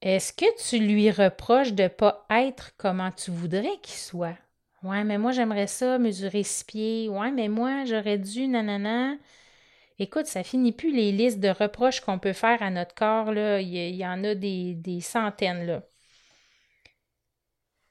Est-ce 0.00 0.32
que 0.32 0.46
tu 0.68 0.78
lui 0.78 1.10
reproches 1.10 1.72
de 1.72 1.84
ne 1.84 1.88
pas 1.88 2.24
être 2.30 2.72
comment 2.76 3.10
tu 3.10 3.30
voudrais 3.30 3.78
qu'il 3.82 3.98
soit? 3.98 4.36
Ouais, 4.82 5.02
mais 5.02 5.18
moi, 5.18 5.32
j'aimerais 5.32 5.66
ça, 5.66 5.98
mesurer 5.98 6.44
six 6.44 6.64
pieds. 6.64 7.08
Ouais, 7.08 7.32
mais 7.32 7.48
moi, 7.48 7.84
j'aurais 7.84 8.18
dû, 8.18 8.46
nanana. 8.46 9.16
Écoute, 9.98 10.26
ça 10.26 10.44
finit 10.44 10.70
plus 10.72 10.92
les 10.92 11.10
listes 11.10 11.40
de 11.40 11.48
reproches 11.48 12.00
qu'on 12.00 12.20
peut 12.20 12.32
faire 12.32 12.62
à 12.62 12.70
notre 12.70 12.94
corps, 12.94 13.32
là. 13.32 13.60
Il 13.60 13.74
y, 13.74 14.06
en 14.06 14.22
a 14.22 14.36
des, 14.36 14.74
des 14.74 15.00
centaines, 15.00 15.66
là. 15.66 15.82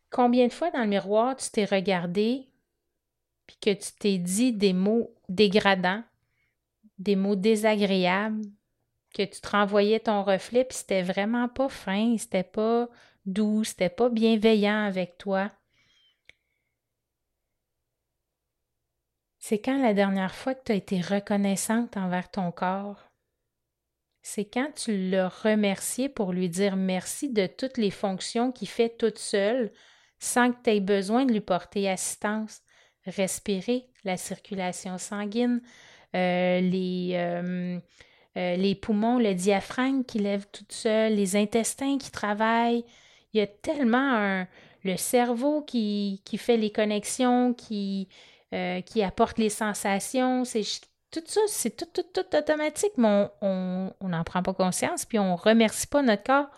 Combien 0.09 0.47
de 0.47 0.53
fois 0.53 0.71
dans 0.71 0.81
le 0.81 0.87
miroir 0.87 1.35
tu 1.35 1.49
t'es 1.49 1.65
regardé 1.65 2.47
puis 3.45 3.57
que 3.61 3.73
tu 3.73 3.91
t'es 3.99 4.17
dit 4.17 4.53
des 4.53 4.73
mots 4.73 5.13
dégradants 5.27 6.03
des 6.97 7.15
mots 7.15 7.35
désagréables, 7.35 8.41
que 9.17 9.23
tu 9.33 9.41
te 9.41 9.49
renvoyais 9.49 9.99
ton 9.99 10.23
reflet, 10.23 10.63
puis 10.63 10.77
c'était 10.77 11.01
vraiment 11.01 11.49
pas 11.49 11.69
fin, 11.69 12.17
c'était 12.17 12.43
pas 12.43 12.87
doux, 13.25 13.63
c'était 13.63 13.89
pas 13.89 14.09
bienveillant 14.09 14.85
avec 14.85 15.17
toi. 15.17 15.51
C'est 19.39 19.59
quand 19.59 19.81
la 19.81 19.93
dernière 19.93 20.35
fois 20.35 20.53
que 20.55 20.63
tu 20.65 20.71
as 20.73 20.75
été 20.75 21.01
reconnaissante 21.01 21.95
envers 21.95 22.29
ton 22.29 22.51
corps? 22.51 23.07
C'est 24.21 24.43
quand 24.43 24.73
tu 24.75 25.09
l'as 25.09 25.29
remercié 25.29 26.09
pour 26.09 26.33
lui 26.33 26.49
dire 26.49 26.75
merci 26.75 27.31
de 27.31 27.47
toutes 27.47 27.77
les 27.77 27.91
fonctions 27.91 28.51
qu'il 28.51 28.67
fait 28.67 28.89
toute 28.97 29.19
seule 29.19 29.71
sans 30.19 30.51
que 30.51 30.57
tu 30.63 30.71
aies 30.71 30.81
besoin 30.81 31.25
de 31.25 31.31
lui 31.31 31.39
porter 31.39 31.89
assistance? 31.89 32.61
Respirer, 33.05 33.89
la 34.03 34.17
circulation 34.17 34.97
sanguine, 34.97 35.61
euh, 36.13 36.59
les, 36.59 37.11
euh, 37.13 37.79
euh, 38.37 38.55
les 38.55 38.75
poumons, 38.75 39.17
le 39.19 39.33
diaphragme 39.33 40.03
qui 40.03 40.19
lève 40.19 40.45
tout 40.51 40.65
seul, 40.69 41.15
les 41.15 41.35
intestins 41.35 41.97
qui 41.97 42.11
travaillent. 42.11 42.85
Il 43.33 43.39
y 43.39 43.41
a 43.41 43.47
tellement 43.47 43.97
un, 43.97 44.47
le 44.83 44.95
cerveau 44.95 45.61
qui, 45.61 46.21
qui 46.23 46.37
fait 46.37 46.57
les 46.57 46.71
connexions, 46.71 47.53
qui, 47.53 48.07
qui 48.85 49.03
apporte 49.03 49.37
les 49.37 49.49
sensations. 49.49 50.45
C'est 50.45 50.63
tout 51.11 51.23
ça, 51.25 51.41
c'est 51.47 51.75
tout, 51.75 51.87
tout, 51.93 52.05
tout 52.13 52.37
automatique, 52.37 52.93
mais 52.97 53.27
on 53.41 53.91
n'en 54.01 54.23
prend 54.23 54.41
pas 54.43 54.53
conscience, 54.53 55.05
puis 55.05 55.19
on 55.19 55.33
ne 55.33 55.37
remercie 55.37 55.87
pas 55.87 56.01
notre 56.01 56.23
corps. 56.23 56.49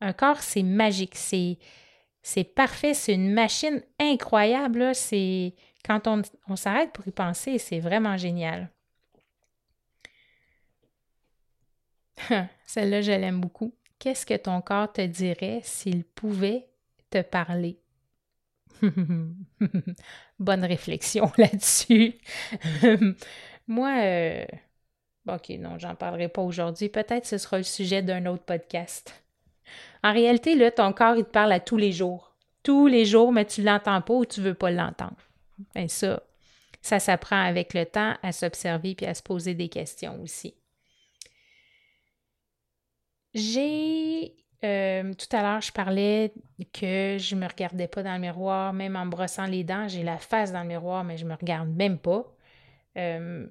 Un 0.00 0.12
corps, 0.12 0.40
c'est 0.40 0.62
magique, 0.62 1.14
c'est, 1.14 1.58
c'est 2.22 2.44
parfait, 2.44 2.94
c'est 2.94 3.14
une 3.14 3.32
machine 3.32 3.82
incroyable. 3.98 4.94
C'est 4.94 5.54
quand 5.84 6.06
on, 6.06 6.56
s'arrête 6.56 6.92
pour 6.92 7.06
y 7.06 7.10
penser, 7.10 7.58
c'est 7.58 7.80
vraiment 7.80 8.16
génial. 8.16 8.70
Celle-là, 12.66 13.00
je 13.00 13.12
l'aime 13.12 13.40
beaucoup. 13.40 13.74
Qu'est-ce 13.98 14.24
que 14.24 14.36
ton 14.36 14.60
corps 14.60 14.92
te 14.92 15.02
dirait 15.02 15.60
s'il 15.62 16.04
pouvait 16.04 16.68
te 17.10 17.22
parler? 17.22 17.78
Bonne 20.38 20.64
réflexion 20.64 21.30
là-dessus. 21.38 22.14
Moi, 23.66 23.90
euh, 24.02 24.44
ok, 25.28 25.50
non, 25.58 25.78
j'en 25.78 25.94
parlerai 25.94 26.28
pas 26.28 26.42
aujourd'hui. 26.42 26.88
Peut-être 26.88 27.26
ce 27.26 27.38
sera 27.38 27.58
le 27.58 27.64
sujet 27.64 28.02
d'un 28.02 28.26
autre 28.26 28.44
podcast. 28.44 29.14
En 30.02 30.12
réalité, 30.12 30.54
là, 30.54 30.70
ton 30.70 30.92
corps, 30.92 31.16
il 31.16 31.24
te 31.24 31.30
parle 31.30 31.52
à 31.52 31.60
tous 31.60 31.76
les 31.76 31.92
jours. 31.92 32.34
Tous 32.62 32.86
les 32.86 33.04
jours, 33.04 33.32
mais 33.32 33.44
tu 33.44 33.60
ne 33.60 33.66
l'entends 33.66 34.00
pas 34.00 34.14
ou 34.14 34.24
tu 34.24 34.40
ne 34.40 34.46
veux 34.46 34.54
pas 34.54 34.70
l'entendre. 34.70 35.16
Bien, 35.74 35.88
ça, 35.88 36.22
ça 36.80 36.98
s'apprend 36.98 37.40
avec 37.40 37.74
le 37.74 37.84
temps 37.84 38.14
à 38.22 38.32
s'observer 38.32 38.94
puis 38.94 39.06
à 39.06 39.14
se 39.14 39.22
poser 39.22 39.54
des 39.54 39.68
questions 39.68 40.20
aussi. 40.22 40.54
J'ai 43.34 44.34
euh, 44.62 45.14
tout 45.14 45.34
à 45.34 45.42
l'heure, 45.42 45.60
je 45.62 45.72
parlais 45.72 46.34
que 46.72 47.16
je 47.18 47.34
me 47.34 47.46
regardais 47.46 47.88
pas 47.88 48.02
dans 48.02 48.12
le 48.14 48.20
miroir, 48.20 48.72
même 48.72 48.94
en 48.96 49.06
brossant 49.06 49.46
les 49.46 49.64
dents, 49.64 49.88
j'ai 49.88 50.02
la 50.02 50.18
face 50.18 50.52
dans 50.52 50.60
le 50.62 50.68
miroir, 50.68 51.02
mais 51.04 51.16
je 51.16 51.24
me 51.24 51.34
regarde 51.34 51.70
même 51.70 51.98
pas. 51.98 52.24
Euh, 52.98 53.46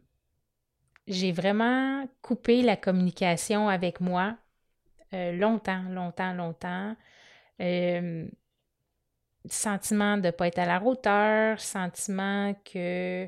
j'ai 1.07 1.31
vraiment 1.31 2.07
coupé 2.21 2.61
la 2.61 2.75
communication 2.75 3.69
avec 3.69 4.01
moi 4.01 4.37
euh, 5.13 5.31
longtemps, 5.31 5.81
longtemps, 5.89 6.33
longtemps. 6.33 6.95
sentiment 9.49 10.17
de 10.17 10.27
ne 10.27 10.31
pas 10.31 10.47
être 10.47 10.59
à 10.59 10.65
la 10.65 10.83
hauteur, 10.83 11.59
sentiment 11.59 12.53
que 12.65 13.27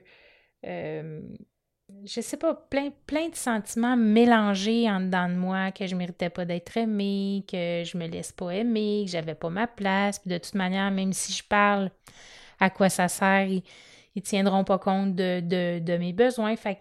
je 2.06 2.22
sais 2.22 2.38
pas, 2.38 2.56
plein, 2.56 2.92
plein 3.06 3.30
de 3.30 3.36
sentiments 3.36 3.96
mélangés 3.98 4.90
en 4.90 5.00
dedans 5.00 5.30
de 5.30 5.36
moi, 5.36 5.72
que 5.72 5.88
je 5.88 5.96
méritais 5.96 6.30
pas 6.30 6.46
d'être 6.46 6.76
aimée, 6.78 7.44
que 7.48 7.84
je 7.86 7.98
me 7.98 8.08
laisse 8.08 8.32
pas 8.32 8.52
aimer, 8.52 9.04
que 9.06 9.12
j'avais 9.12 9.36
pas 9.36 9.50
ma 9.50 9.68
place. 9.68 10.20
Puis 10.20 10.30
de 10.30 10.38
toute 10.38 10.56
manière, 10.56 10.92
même 10.92 11.14
si 11.14 11.34
je 11.34 11.44
parle, 11.44 11.92
à 12.60 12.70
quoi 12.70 12.90
ça 12.90 13.08
sert, 13.08 13.48
ils, 13.48 13.64
ne 14.16 14.22
tiendront 14.22 14.64
pas 14.64 14.80
compte 14.80 15.16
de, 15.16 15.98
mes 15.98 16.14
besoins. 16.14 16.56
Fait 16.56 16.80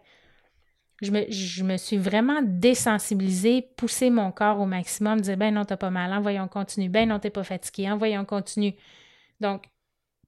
je 1.02 1.10
me, 1.10 1.24
je 1.30 1.64
me, 1.64 1.76
suis 1.78 1.96
vraiment 1.96 2.42
désensibilisée, 2.42 3.62
poussé 3.76 4.10
mon 4.10 4.32
corps 4.32 4.60
au 4.60 4.66
maximum, 4.66 5.20
dire 5.20 5.36
ben 5.36 5.54
non, 5.54 5.64
t'as 5.64 5.78
pas 5.78 5.90
mal, 5.90 6.12
envoyons 6.12 6.46
continue, 6.48 6.90
ben 6.90 7.08
non, 7.08 7.18
t'es 7.18 7.30
pas 7.30 7.44
fatigué, 7.44 7.90
envoyons 7.90 8.26
continue. 8.26 8.74
Donc, 9.40 9.64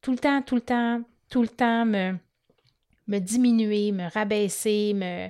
tout 0.01 0.13
le 0.13 0.19
temps, 0.19 0.41
tout 0.41 0.55
le 0.55 0.63
temps, 0.63 1.03
tout 1.29 1.43
le 1.43 1.49
temps 1.49 1.85
me 1.85 2.17
me 3.07 3.19
diminuer, 3.19 3.93
me 3.93 4.11
rabaisser, 4.11 4.95
me 4.95 5.29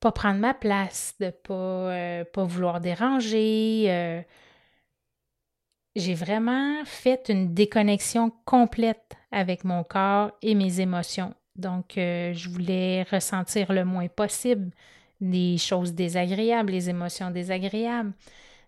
pas 0.00 0.12
prendre 0.12 0.38
ma 0.38 0.54
place, 0.54 1.14
de 1.20 1.30
pas, 1.30 1.54
euh, 1.54 2.24
pas 2.24 2.44
vouloir 2.44 2.80
déranger. 2.80 3.86
Euh. 3.88 4.22
J'ai 5.94 6.14
vraiment 6.14 6.84
fait 6.84 7.28
une 7.28 7.54
déconnexion 7.54 8.30
complète 8.44 9.16
avec 9.32 9.64
mon 9.64 9.82
corps 9.82 10.32
et 10.42 10.54
mes 10.54 10.80
émotions. 10.80 11.34
Donc, 11.56 11.96
euh, 11.96 12.34
je 12.34 12.50
voulais 12.50 13.04
ressentir 13.04 13.72
le 13.72 13.84
moins 13.84 14.08
possible 14.08 14.70
les 15.22 15.56
choses 15.56 15.94
désagréables, 15.94 16.72
les 16.72 16.90
émotions 16.90 17.30
désagréables. 17.30 18.12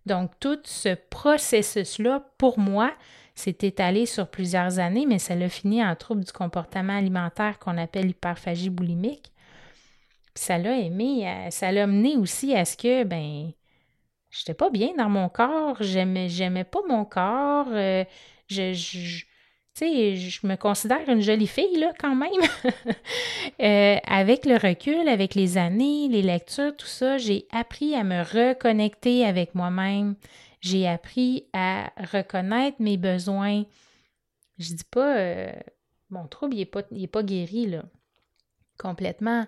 Donc, 0.07 0.31
tout 0.41 0.59
ce 0.65 0.95
processus-là, 0.95 2.25
pour 2.39 2.59
moi, 2.59 2.95
s'est 3.39 3.59
étalé 3.63 4.07
sur 4.07 4.29
plusieurs 4.29 4.79
années, 4.79 5.07
mais 5.07 5.19
ça 5.19 5.35
l'a 5.35 5.49
fini 5.49 5.85
en 5.85 5.95
trouble 5.97 6.25
du 6.25 6.33
comportement 6.33 6.97
alimentaire 6.97 7.59
qu'on 7.59 7.79
appelle 7.79 8.11
hyperphagie 8.11 8.71
boulimique. 8.71 9.33
Ça 10.35 10.59
l'a 10.59 10.79
aimé, 10.79 11.29
euh, 11.29 11.51
ça 11.51 11.73
l'a 11.73 11.87
mené 11.87 12.17
aussi 12.17 12.55
à 12.55 12.65
ce 12.65 12.77
que, 12.77 13.05
ben, 13.05 13.51
j'étais 14.31 14.55
pas 14.55 14.71
bien 14.71 14.91
dans 14.97 15.09
mon 15.09 15.29
corps, 15.29 15.77
j'aimais, 15.81 16.29
j'aimais 16.29 16.65
pas 16.65 16.81
mon 16.89 17.05
corps, 17.05 17.69
euh, 17.71 18.05
je, 18.49 18.73
je 18.73 19.25
je 19.81 20.47
me 20.47 20.57
considère 20.57 21.09
une 21.09 21.21
jolie 21.21 21.47
fille, 21.47 21.79
là, 21.79 21.93
quand 21.99 22.15
même. 22.15 22.31
Euh, 23.61 23.97
avec 24.07 24.47
le 24.47 24.55
recul, 24.57 25.09
avec 25.09 25.35
les 25.35 25.59
années, 25.59 26.07
les 26.09 26.23
lectures, 26.23 26.77
tout 26.77 26.87
ça, 26.87 27.19
j'ai 27.19 27.47
appris 27.51 27.97
à 27.97 28.05
me 28.05 28.23
reconnecter 28.23 29.25
avec 29.25 29.57
moi-même. 29.57 30.15
J'ai 30.61 30.89
appris 30.89 31.47
à 31.53 31.93
reconnaître 32.13 32.77
mes 32.81 32.97
besoins. 32.97 33.65
Je 34.59 34.75
dis 34.75 34.85
pas, 34.91 35.17
euh, 35.17 35.53
mon 36.11 36.27
trouble, 36.27 36.55
il 36.55 36.59
n'est 36.59 36.67
pas, 36.67 36.83
pas 36.83 37.23
guéri, 37.23 37.67
là, 37.67 37.85
complètement. 38.79 39.47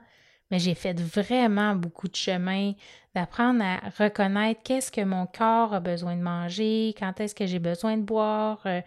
Mais 0.51 0.59
j'ai 0.59 0.75
fait 0.75 0.99
vraiment 0.99 1.75
beaucoup 1.77 2.09
de 2.09 2.17
chemin 2.17 2.73
d'apprendre 3.15 3.63
à 3.63 3.81
reconnaître 3.99 4.61
qu'est-ce 4.65 4.91
que 4.91 5.01
mon 5.01 5.27
corps 5.27 5.75
a 5.75 5.81
besoin 5.81 6.17
de 6.17 6.23
manger, 6.23 6.95
quand 6.99 7.21
est-ce 7.21 7.35
que 7.35 7.47
j'ai 7.47 7.61
besoin 7.61 7.97
de 7.97 8.03
boire, 8.03 8.61
euh, 8.67 8.81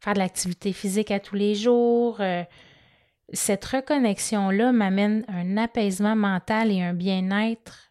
faire 0.00 0.14
de 0.14 0.18
l'activité 0.18 0.72
physique 0.72 1.10
à 1.10 1.20
tous 1.20 1.34
les 1.34 1.54
jours. 1.54 2.20
Euh. 2.20 2.44
cette 3.32 3.64
reconnexion-là 3.64 4.72
m'amène 4.72 5.24
un 5.28 5.56
apaisement 5.56 6.16
mental 6.16 6.72
et 6.72 6.82
un 6.82 6.94
bien-être 6.94 7.90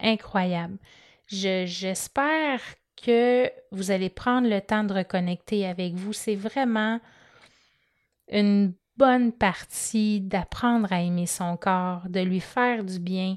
incroyable. 0.00 0.78
j'espère 1.28 2.60
que 3.00 3.50
vous 3.70 3.90
allez 3.90 4.10
prendre 4.10 4.48
le 4.48 4.60
temps 4.60 4.84
de 4.84 4.94
reconnecter 4.94 5.66
avec 5.66 5.94
vous. 5.94 6.12
C'est 6.12 6.34
vraiment 6.34 7.00
une 8.30 8.74
bonne 8.96 9.32
partie 9.32 10.20
d'apprendre 10.20 10.92
à 10.92 11.00
aimer 11.00 11.26
son 11.26 11.56
corps, 11.56 12.02
de 12.08 12.20
lui 12.20 12.40
faire 12.40 12.84
du 12.84 12.98
bien. 12.98 13.36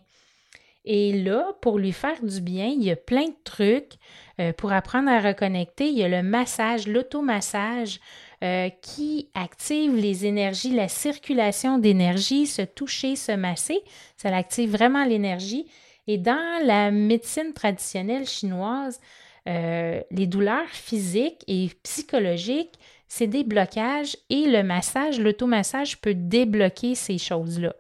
Et 0.84 1.14
là, 1.22 1.54
pour 1.62 1.78
lui 1.78 1.92
faire 1.92 2.24
du 2.24 2.42
bien, 2.42 2.66
il 2.66 2.84
y 2.84 2.90
a 2.90 2.96
plein 2.96 3.26
de 3.26 3.36
trucs. 3.44 3.94
Euh, 4.40 4.52
pour 4.52 4.72
apprendre 4.72 5.10
à 5.12 5.20
reconnecter, 5.20 5.88
il 5.88 5.98
y 5.98 6.04
a 6.04 6.10
le 6.10 6.24
massage, 6.24 6.88
l'automassage 6.88 8.00
euh, 8.44 8.70
qui 8.82 9.30
active 9.36 9.96
les 9.96 10.26
énergies, 10.26 10.72
la 10.72 10.88
circulation 10.88 11.78
d'énergie, 11.78 12.48
se 12.48 12.64
toucher, 12.64 13.16
se 13.16 13.32
masser. 13.32 13.80
Ça 14.18 14.36
active 14.36 14.72
vraiment 14.72 15.06
l'énergie. 15.06 15.68
Et 16.08 16.18
dans 16.18 16.66
la 16.66 16.90
médecine 16.90 17.54
traditionnelle 17.54 18.26
chinoise, 18.26 19.00
euh, 19.50 20.02
les 20.12 20.28
douleurs 20.28 20.70
physiques 20.70 21.44
et 21.48 21.70
psychologiques, 21.84 22.78
c'est 23.08 23.28
des 23.28 23.44
blocages 23.44 24.16
et 24.30 24.46
le 24.46 24.64
massage, 24.64 25.20
l'automassage 25.20 26.00
peut 26.00 26.14
débloquer 26.14 26.96
ces 26.96 27.18
choses-là. 27.18 27.76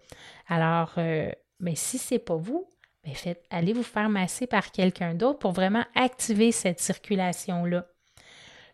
Alors, 0.48 0.94
euh, 0.98 1.32
mais 1.60 1.76
si 1.76 1.98
ce 1.98 2.16
n'est 2.16 2.20
pas 2.20 2.36
vous, 2.36 2.68
ben 3.04 3.14
faites, 3.14 3.44
allez 3.50 3.74
vous 3.74 3.84
faire 3.84 4.10
masser 4.10 4.48
par 4.48 4.72
quelqu'un 4.72 5.14
d'autre 5.14 5.40
pour 5.40 5.52
vraiment 5.54 5.86
activer 5.96 6.52
cette 6.52 6.80
circulation-là. 6.80 7.88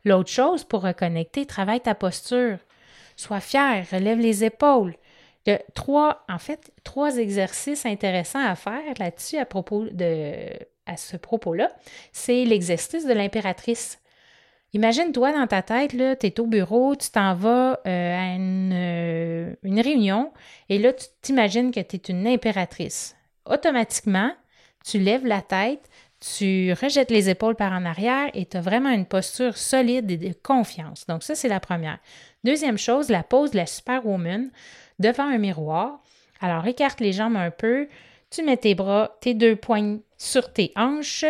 L'autre 0.04 0.30
chose 0.30 0.64
pour 0.64 0.82
reconnecter, 0.82 1.46
travaille 1.46 1.82
ta 1.82 1.96
posture. 1.96 2.58
Sois 3.16 3.42
fier, 3.42 3.86
relève 3.92 4.20
les 4.20 4.44
épaules. 4.44 4.96
trois, 5.76 6.26
en 6.30 6.40
fait, 6.40 6.72
trois 6.84 7.18
exercices 7.18 7.86
intéressants 7.86 8.46
à 8.46 8.56
faire 8.56 8.94
là-dessus 9.00 9.38
à 9.38 9.46
propos 9.46 9.86
de 9.86 10.50
à 10.88 10.98
ce 10.98 11.18
propos-là, 11.18 11.70
c'est 12.12 12.46
l'exercice 12.46 13.06
de 13.06 13.14
l'impératrice. 13.14 14.00
Imagine-toi 14.74 15.32
dans 15.32 15.48
ta 15.48 15.62
tête, 15.62 15.92
tu 15.92 16.28
es 16.28 16.40
au 16.40 16.46
bureau, 16.46 16.96
tu 16.96 17.10
t'en 17.10 17.34
vas 17.36 17.80
euh, 17.88 18.16
à 18.16 18.38
euh, 18.38 19.54
une, 19.64 19.80
réunion 19.80 20.32
et 20.70 20.78
là, 20.78 20.92
tu 20.92 21.06
t'imagines 21.22 21.72
que 21.72 21.80
tu 21.80 21.96
es 21.96 22.02
une 22.10 22.28
impératrice. 22.28 23.16
Automatiquement, 23.46 24.32
tu 24.84 25.00
lèves 25.00 25.26
la 25.26 25.42
tête, 25.42 25.90
tu 26.20 26.74
rejettes 26.74 27.12
les 27.12 27.30
épaules 27.30 27.56
par 27.56 27.72
en 27.72 27.86
arrière 27.86 28.30
et 28.34 28.46
tu 28.46 28.58
as 28.58 28.62
vraiment 28.62 28.90
une 28.90 29.06
posture 29.06 29.56
solide 29.56 30.12
et 30.12 30.18
de 30.18 30.34
confiance. 30.44 31.06
Donc, 31.08 31.24
ça, 31.24 31.36
c'est 31.36 31.48
la 31.48 31.60
première. 31.60 32.00
Deuxième 32.44 32.78
chose, 32.78 33.10
la 33.10 33.24
pose 33.24 33.52
de 33.52 33.58
la 33.58 33.66
superwoman 33.66 34.50
devant 35.00 35.26
un 35.26 35.38
miroir. 35.38 36.02
Alors, 36.42 36.68
écarte 36.68 37.00
les 37.00 37.14
jambes 37.14 37.38
un 37.38 37.52
peu, 37.52 37.88
tu 38.30 38.44
mets 38.44 38.58
tes 38.58 38.76
bras, 38.76 39.18
tes 39.22 39.34
deux 39.34 39.56
poignes 39.56 40.00
sur 40.18 40.52
tes 40.52 40.72
hanches 40.76 41.26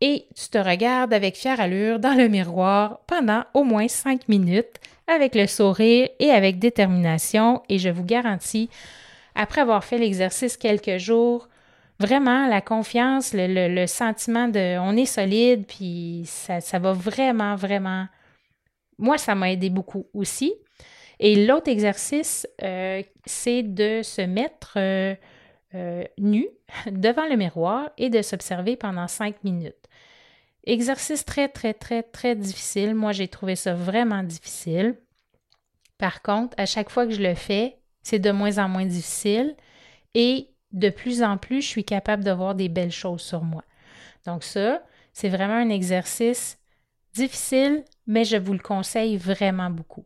et 0.00 0.26
tu 0.34 0.48
te 0.48 0.58
regardes 0.58 1.14
avec 1.14 1.36
fière 1.36 1.60
allure 1.60 1.98
dans 1.98 2.14
le 2.14 2.28
miroir 2.28 3.00
pendant 3.06 3.44
au 3.54 3.64
moins 3.64 3.88
cinq 3.88 4.28
minutes 4.28 4.78
avec 5.06 5.34
le 5.34 5.46
sourire 5.46 6.08
et 6.18 6.30
avec 6.30 6.58
détermination 6.58 7.62
et 7.68 7.78
je 7.78 7.88
vous 7.88 8.04
garantis, 8.04 8.68
après 9.34 9.60
avoir 9.60 9.84
fait 9.84 9.98
l'exercice 9.98 10.56
quelques 10.56 10.98
jours, 10.98 11.48
vraiment 12.00 12.46
la 12.48 12.60
confiance, 12.60 13.32
le, 13.34 13.86
sentiment 13.86 14.48
de 14.48 14.78
on 14.78 14.96
est 14.96 15.06
solide, 15.06 15.64
puis 15.66 16.24
ça, 16.26 16.78
va 16.78 16.92
vraiment, 16.92 17.54
vraiment. 17.54 18.06
Moi, 18.98 19.18
ça 19.18 19.34
m'a 19.34 19.52
aidé 19.52 19.70
beaucoup 19.70 20.06
aussi. 20.14 20.54
Et 21.18 21.46
l'autre 21.46 21.70
exercice, 21.70 22.46
euh, 22.62 23.02
c'est 23.24 23.62
de 23.62 24.02
se 24.02 24.20
mettre 24.22 24.74
euh, 24.76 25.14
euh, 25.74 26.04
nu 26.18 26.48
devant 26.86 27.28
le 27.28 27.36
miroir 27.36 27.90
et 27.98 28.10
de 28.10 28.22
s'observer 28.22 28.76
pendant 28.76 29.08
cinq 29.08 29.42
minutes. 29.44 29.74
Exercice 30.64 31.24
très, 31.24 31.48
très, 31.48 31.74
très, 31.74 32.02
très 32.02 32.34
difficile. 32.34 32.94
Moi, 32.94 33.12
j'ai 33.12 33.28
trouvé 33.28 33.54
ça 33.54 33.74
vraiment 33.74 34.22
difficile. 34.22 34.96
Par 35.98 36.22
contre, 36.22 36.54
à 36.58 36.66
chaque 36.66 36.90
fois 36.90 37.06
que 37.06 37.12
je 37.12 37.22
le 37.22 37.34
fais, 37.34 37.78
c'est 38.02 38.18
de 38.18 38.30
moins 38.30 38.58
en 38.58 38.68
moins 38.68 38.84
difficile 38.84 39.56
et 40.14 40.50
de 40.72 40.90
plus 40.90 41.22
en 41.22 41.38
plus, 41.38 41.62
je 41.62 41.68
suis 41.68 41.84
capable 41.84 42.24
de 42.24 42.30
voir 42.30 42.54
des 42.54 42.68
belles 42.68 42.92
choses 42.92 43.22
sur 43.22 43.42
moi. 43.42 43.64
Donc 44.26 44.44
ça, 44.44 44.82
c'est 45.12 45.28
vraiment 45.28 45.54
un 45.54 45.70
exercice 45.70 46.58
difficile, 47.14 47.84
mais 48.06 48.24
je 48.24 48.36
vous 48.36 48.52
le 48.52 48.58
conseille 48.58 49.16
vraiment 49.16 49.70
beaucoup. 49.70 50.04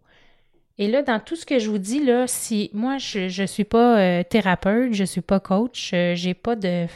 Et 0.81 0.89
là, 0.89 1.03
dans 1.03 1.21
tout 1.21 1.37
ce 1.37 1.45
que 1.45 1.59
je 1.59 1.69
vous 1.69 1.77
dis, 1.77 2.03
là, 2.03 2.27
si 2.27 2.71
moi, 2.73 2.97
je 2.97 3.43
ne 3.43 3.47
suis 3.47 3.65
pas 3.65 4.01
euh, 4.01 4.23
thérapeute, 4.23 4.95
je 4.95 5.03
ne 5.03 5.07
suis 5.07 5.21
pas 5.21 5.39
coach, 5.39 5.91
euh, 5.93 6.15
j'ai 6.15 6.33
pas 6.33 6.57
de. 6.57 6.87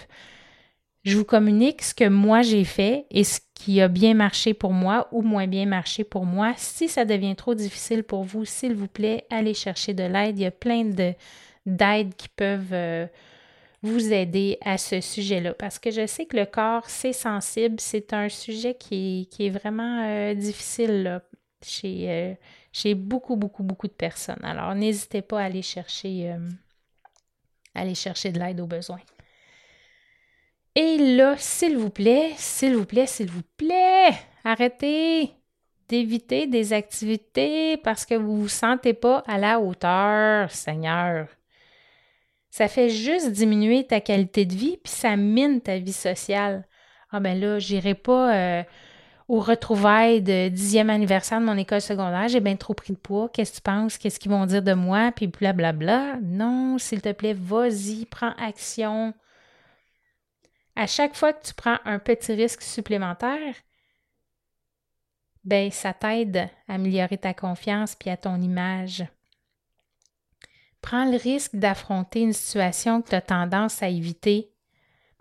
Je 1.05 1.19
vous 1.19 1.25
communique 1.27 1.83
ce 1.83 1.95
que 1.95 2.09
moi 2.09 2.41
j'ai 2.41 2.65
fait 2.65 3.05
et 3.11 3.25
ce 3.25 3.41
qui 3.53 3.83
a 3.83 3.89
bien 3.89 4.15
marché 4.15 4.55
pour 4.55 4.73
moi 4.73 5.07
ou 5.13 5.21
moins 5.21 5.47
bien 5.47 5.67
marché 5.67 6.03
pour 6.03 6.25
moi. 6.25 6.55
Si 6.57 6.89
ça 6.89 7.05
devient 7.05 7.37
trop 7.37 7.55
difficile 7.55 8.05
pour 8.05 8.23
vous, 8.23 8.47
s'il 8.47 8.75
vous 8.75 8.89
plaît, 8.89 9.27
allez 9.29 9.53
chercher 9.53 9.93
de 9.93 10.05
l'aide. 10.05 10.39
Il 10.39 10.45
y 10.45 10.47
a 10.47 10.51
plein 10.51 10.85
d'aides 11.67 12.15
qui 12.17 12.29
peuvent 12.31 12.73
euh, 12.73 13.07
vous 13.83 14.15
aider 14.15 14.57
à 14.65 14.79
ce 14.79 15.03
sujet-là. 15.03 15.53
Parce 15.53 15.79
que 15.79 15.91
je 15.91 16.07
sais 16.07 16.25
que 16.25 16.39
le 16.39 16.47
corps, 16.47 16.89
c'est 16.89 17.13
sensible. 17.13 17.77
C'est 17.81 18.15
un 18.15 18.31
sujet 18.31 18.75
qui 18.75 19.29
est, 19.39 19.51
vraiment 19.51 20.07
euh, 20.09 20.33
difficile 20.33 21.21
chez, 21.63 22.07
euh, 22.09 22.35
chez 22.75 22.97
beaucoup, 22.97 23.37
beaucoup, 23.37 23.63
beaucoup 23.63 23.87
de 23.87 23.93
personnes. 23.93 24.43
Alors, 24.43 24.75
n'hésitez 24.75 25.23
pas 25.23 25.41
à 25.41 25.45
aller 25.45 25.63
chercher, 25.63 26.37
aller 27.73 27.95
chercher 27.95 28.33
de 28.33 28.41
l'aide 28.41 28.61
aux 28.61 28.67
besoins. 28.67 29.01
Et 30.75 30.99
là, 31.17 31.37
s'il 31.39 31.79
vous 31.79 31.91
plaît, 31.91 32.33
s'il 32.37 32.75
vous 32.75 32.85
plaît, 32.85 33.07
s'il 33.07 33.31
vous 33.31 33.45
plaît, 33.57 34.11
arrêtez 34.43 35.31
d'éviter 35.89 36.49
des 36.49 36.73
activités 36.73 37.77
parce 37.77 38.05
que 38.05 38.17
vous 38.17 38.33
ne 38.33 38.41
vous 38.41 38.49
sentez 38.49 38.93
pas 38.93 39.23
à 39.29 39.39
la 39.39 39.61
hauteur, 39.61 40.51
Seigneur. 40.51 41.29
Ça 42.51 42.67
fait 42.67 42.91
juste 42.91 43.31
diminuer 43.31 43.87
ta 43.87 44.01
qualité 44.01 44.47
de 44.47 44.55
vie, 44.55 44.79
puis 44.83 44.93
ça 44.93 45.17
mine 45.17 45.61
ta 45.61 45.79
vie 45.79 45.93
sociale. 45.93 46.67
Ah 47.13 47.21
ben 47.21 47.39
là, 47.39 47.61
j'irai 47.61 47.95
pas 47.95 48.35
euh, 48.35 48.63
au 49.35 49.41
retrouvailles 49.41 50.23
de 50.23 50.49
dixième 50.49 50.91
anniversaire 50.91 51.41
de 51.41 51.45
mon 51.45 51.57
école 51.57 51.81
secondaire, 51.81 52.29
j'ai 52.29 52.41
bien 52.41 52.57
trop 52.57 52.75
pris 52.75 52.93
de 52.93 52.99
poids, 52.99 53.29
qu'est-ce 53.29 53.51
que 53.53 53.57
tu 53.57 53.63
penses, 53.63 53.99
qu'est-ce 53.99 54.21
qu'ils 54.21 54.31
vont 54.31 54.47
dire 54.47 54.63
de 54.63 54.75
moi, 54.75 55.11
puis 55.11 55.27
blablabla. 55.27 56.19
Non, 56.23 56.79
s'il 56.79 57.03
te 57.03 57.13
plaît, 57.13 57.35
vas-y, 57.35 58.07
prends 58.07 58.35
action 58.39 59.13
à 60.77 60.87
chaque 60.87 61.15
fois 61.15 61.33
que 61.33 61.47
tu 61.47 61.55
prends 61.55 61.79
un 61.85 61.99
petit 61.99 62.33
risque 62.33 62.63
supplémentaire, 62.63 63.55
ben 65.45 65.71
ça 65.71 65.93
t'aide 65.93 66.49
à 66.69 66.75
améliorer 66.75 67.19
ta 67.19 67.35
confiance 67.35 67.95
puis 67.95 68.11
à 68.11 68.17
ton 68.17 68.41
image. 68.41 69.05
Prends 70.81 71.05
le 71.05 71.17
risque 71.17 71.55
d'affronter 71.55 72.21
une 72.21 72.33
situation 72.33 73.03
que 73.03 73.11
tu 73.11 73.15
as 73.15 73.23
tendance 73.23 73.83
à 73.83 73.89
éviter. 73.89 74.51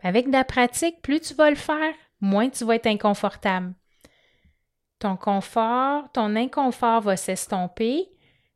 Avec 0.01 0.27
de 0.27 0.33
la 0.33 0.43
pratique, 0.43 1.01
plus 1.01 1.21
tu 1.21 1.33
vas 1.33 1.49
le 1.49 1.55
faire, 1.55 1.93
moins 2.19 2.49
tu 2.49 2.65
vas 2.65 2.75
être 2.75 2.87
inconfortable. 2.87 3.73
Ton 5.03 5.17
confort, 5.17 6.09
ton 6.13 6.33
inconfort 6.37 7.01
va 7.01 7.17
s'estomper, 7.17 8.07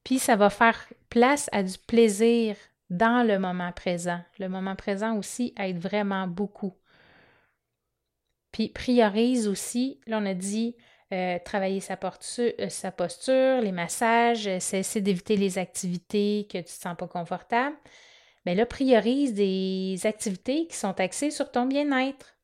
puis 0.06 0.18
ça 0.18 0.38
va 0.38 0.50
faire 0.50 0.82
place 1.10 1.50
à 1.52 1.62
du 1.62 1.78
plaisir 1.78 2.56
dans 2.90 3.28
le 3.28 3.38
moment 3.38 3.74
présent. 3.74 4.22
Le 4.40 4.48
moment 4.48 4.78
présent 4.78 5.18
aussi 5.18 5.54
aide 5.58 5.78
vraiment 5.78 6.26
beaucoup. 6.26 6.74
Puis 8.54 8.70
priorise 8.70 9.50
aussi, 9.50 10.00
là 10.08 10.20
on 10.22 10.26
a 10.26 10.34
dit 10.34 10.78
euh, 11.12 11.38
travailler 11.44 11.82
sa, 11.82 11.98
posture, 11.98 12.54
euh, 12.62 12.70
sa 12.70 12.94
posture, 12.94 13.60
les 13.60 13.74
massages, 13.74 14.48
euh, 14.48 14.62
cesser 14.62 15.02
d'éviter 15.02 15.36
les 15.36 15.58
activités 15.58 16.48
que 16.50 16.60
tu 16.60 16.60
ne 16.60 16.64
te 16.64 16.70
sens 16.70 16.96
pas 16.96 17.10
confortable. 17.10 17.76
Mais 18.46 18.56
là, 18.56 18.66
priorise 18.66 19.34
des 19.34 20.00
activités 20.06 20.66
qui 20.68 20.78
sont 20.78 20.98
axées 21.02 21.32
sur 21.32 21.52
ton 21.52 21.66
bien-être. 21.66 22.38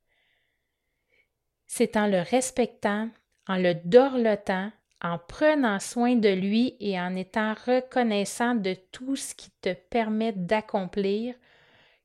C'est 1.68 1.96
en 1.96 2.08
le 2.08 2.20
respectant, 2.20 3.10
en 3.48 3.58
le 3.58 3.76
dorlotant, 3.86 4.72
en 5.02 5.18
prenant 5.18 5.80
soin 5.80 6.16
de 6.16 6.30
lui 6.30 6.78
et 6.80 7.00
en 7.00 7.16
étant 7.16 7.54
reconnaissant 7.66 8.56
de 8.56 8.74
tout 8.92 9.16
ce 9.16 9.36
qui 9.36 9.52
te 9.62 9.74
permet 9.74 10.32
d'accomplir 10.32 11.36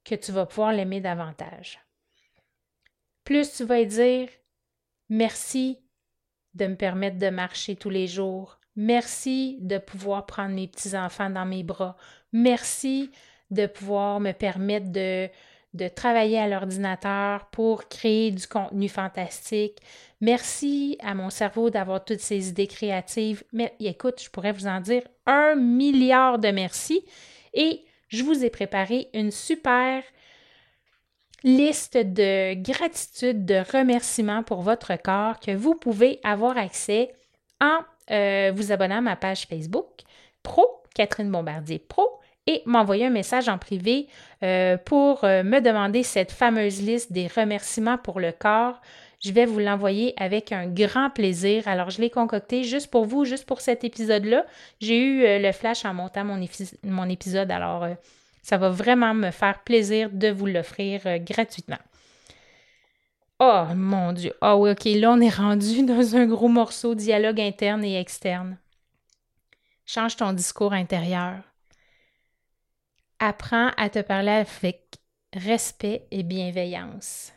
que 0.04 0.14
tu 0.14 0.32
vas 0.32 0.46
pouvoir 0.46 0.72
l'aimer 0.72 1.00
davantage 1.00 1.78
plus 3.28 3.52
tu 3.52 3.64
vas 3.64 3.84
dire 3.84 4.30
merci 5.10 5.78
de 6.54 6.66
me 6.66 6.76
permettre 6.76 7.18
de 7.18 7.28
marcher 7.28 7.76
tous 7.76 7.90
les 7.90 8.06
jours. 8.06 8.58
Merci 8.74 9.58
de 9.60 9.76
pouvoir 9.76 10.24
prendre 10.24 10.54
mes 10.54 10.66
petits-enfants 10.66 11.28
dans 11.28 11.44
mes 11.44 11.62
bras. 11.62 11.98
Merci 12.32 13.10
de 13.50 13.66
pouvoir 13.66 14.18
me 14.18 14.32
permettre 14.32 14.90
de, 14.90 15.28
de 15.78 15.88
travailler 15.88 16.38
à 16.38 16.48
l'ordinateur 16.48 17.46
pour 17.46 17.88
créer 17.88 18.30
du 18.30 18.46
contenu 18.46 18.88
fantastique. 18.88 19.78
Merci 20.20 20.98
à 21.00 21.14
mon 21.14 21.30
cerveau 21.30 21.70
d'avoir 21.70 22.04
toutes 22.04 22.20
ces 22.20 22.50
idées 22.50 22.66
créatives. 22.66 23.44
Mais 23.52 23.72
écoute, 23.80 24.20
je 24.22 24.28
pourrais 24.28 24.52
vous 24.52 24.66
en 24.66 24.80
dire 24.80 25.02
un 25.26 25.54
milliard 25.54 26.38
de 26.38 26.48
merci. 26.48 27.04
Et 27.54 27.84
je 28.08 28.22
vous 28.22 28.44
ai 28.44 28.50
préparé 28.50 29.08
une 29.14 29.30
super 29.30 30.02
liste 31.44 31.96
de 31.96 32.54
gratitude, 32.54 33.46
de 33.46 33.62
remerciements 33.72 34.42
pour 34.42 34.62
votre 34.62 35.00
corps 35.00 35.38
que 35.38 35.52
vous 35.52 35.74
pouvez 35.74 36.18
avoir 36.24 36.58
accès 36.58 37.14
en 37.60 37.78
euh, 38.10 38.52
vous 38.54 38.72
abonnant 38.72 38.98
à 38.98 39.02
ma 39.02 39.16
page 39.16 39.46
Facebook 39.46 40.02
Pro, 40.42 40.66
Catherine 40.94 41.30
Bombardier 41.30 41.78
Pro, 41.78 42.17
et 42.48 42.62
m'envoyer 42.66 43.06
un 43.06 43.10
message 43.10 43.48
en 43.48 43.58
privé 43.58 44.08
euh, 44.42 44.76
pour 44.76 45.22
euh, 45.22 45.44
me 45.44 45.60
demander 45.60 46.02
cette 46.02 46.32
fameuse 46.32 46.82
liste 46.82 47.12
des 47.12 47.28
remerciements 47.28 47.98
pour 47.98 48.18
le 48.18 48.32
corps. 48.32 48.80
Je 49.20 49.30
vais 49.32 49.46
vous 49.46 49.60
l'envoyer 49.60 50.14
avec 50.16 50.50
un 50.50 50.66
grand 50.66 51.10
plaisir. 51.10 51.68
Alors, 51.68 51.90
je 51.90 52.00
l'ai 52.00 52.10
concocté 52.10 52.64
juste 52.64 52.90
pour 52.90 53.04
vous, 53.04 53.24
juste 53.24 53.46
pour 53.46 53.60
cet 53.60 53.84
épisode-là. 53.84 54.46
J'ai 54.80 54.98
eu 54.98 55.42
le 55.42 55.52
flash 55.52 55.84
en 55.84 55.92
montant 55.92 56.24
mon, 56.24 57.08
épisode. 57.08 57.50
Alors, 57.50 57.86
ça 58.48 58.56
va 58.56 58.70
vraiment 58.70 59.12
me 59.12 59.30
faire 59.30 59.62
plaisir 59.62 60.08
de 60.10 60.28
vous 60.28 60.46
l'offrir 60.46 61.02
euh, 61.04 61.18
gratuitement. 61.18 61.76
Oh 63.40 63.64
mon 63.76 64.14
Dieu. 64.14 64.32
Ah 64.40 64.56
oui, 64.56 64.70
ok, 64.70 64.84
là 64.86 65.12
on 65.12 65.20
est 65.20 65.28
rendu 65.28 65.82
dans 65.86 66.16
un 66.16 66.24
gros 66.24 66.48
morceau 66.48 66.94
dialogue 66.94 67.42
interne 67.42 67.84
et 67.84 68.00
externe. 68.00 68.56
Change 69.84 70.16
ton 70.16 70.32
discours 70.32 70.72
intérieur. 70.72 71.42
Apprends 73.20 73.70
à 73.76 73.90
te 73.90 74.00
parler 74.00 74.30
avec 74.30 74.94
respect 75.34 76.06
et 76.10 76.22
bienveillance. 76.22 77.32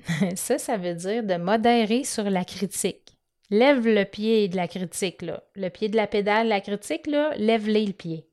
ça, 0.34 0.58
ça 0.58 0.76
veut 0.76 0.94
dire 0.94 1.24
de 1.24 1.34
modérer 1.36 2.04
sur 2.04 2.30
la 2.30 2.44
critique. 2.44 3.18
Lève 3.50 3.86
le 3.86 4.04
pied 4.04 4.48
de 4.48 4.56
la 4.56 4.66
critique, 4.66 5.22
là. 5.22 5.44
Le 5.54 5.68
pied 5.68 5.88
de 5.88 5.96
la 5.96 6.06
pédale, 6.06 6.48
la 6.48 6.60
critique, 6.60 7.06
là, 7.06 7.34
lève-les 7.36 7.86
le 7.86 7.92
pied. 7.92 8.28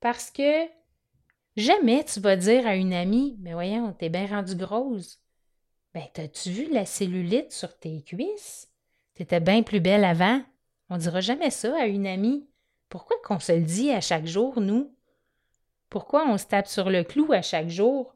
Parce 0.00 0.30
que 0.30 0.66
jamais 1.56 2.04
tu 2.04 2.20
vas 2.20 2.36
dire 2.36 2.66
à 2.66 2.76
une 2.76 2.92
amie, 2.92 3.36
mais 3.40 3.54
voyons, 3.54 3.92
t'es 3.92 4.10
bien 4.10 4.26
rendue 4.26 4.54
grosse. 4.54 5.20
Ben, 5.94 6.04
t'as-tu 6.12 6.50
vu 6.50 6.72
la 6.72 6.86
cellulite 6.86 7.52
sur 7.52 7.76
tes 7.78 8.02
cuisses? 8.02 8.68
T'étais 9.14 9.40
bien 9.40 9.62
plus 9.62 9.80
belle 9.80 10.04
avant. 10.04 10.42
On 10.90 10.96
dira 10.96 11.20
jamais 11.20 11.50
ça 11.50 11.74
à 11.80 11.86
une 11.86 12.06
amie. 12.06 12.48
Pourquoi 12.88 13.16
qu'on 13.24 13.40
se 13.40 13.52
le 13.52 13.62
dit 13.62 13.90
à 13.90 14.00
chaque 14.00 14.26
jour, 14.26 14.60
nous? 14.60 14.93
Pourquoi 15.90 16.26
on 16.26 16.38
se 16.38 16.46
tape 16.46 16.66
sur 16.66 16.90
le 16.90 17.04
clou 17.04 17.32
à 17.32 17.42
chaque 17.42 17.68
jour? 17.68 18.14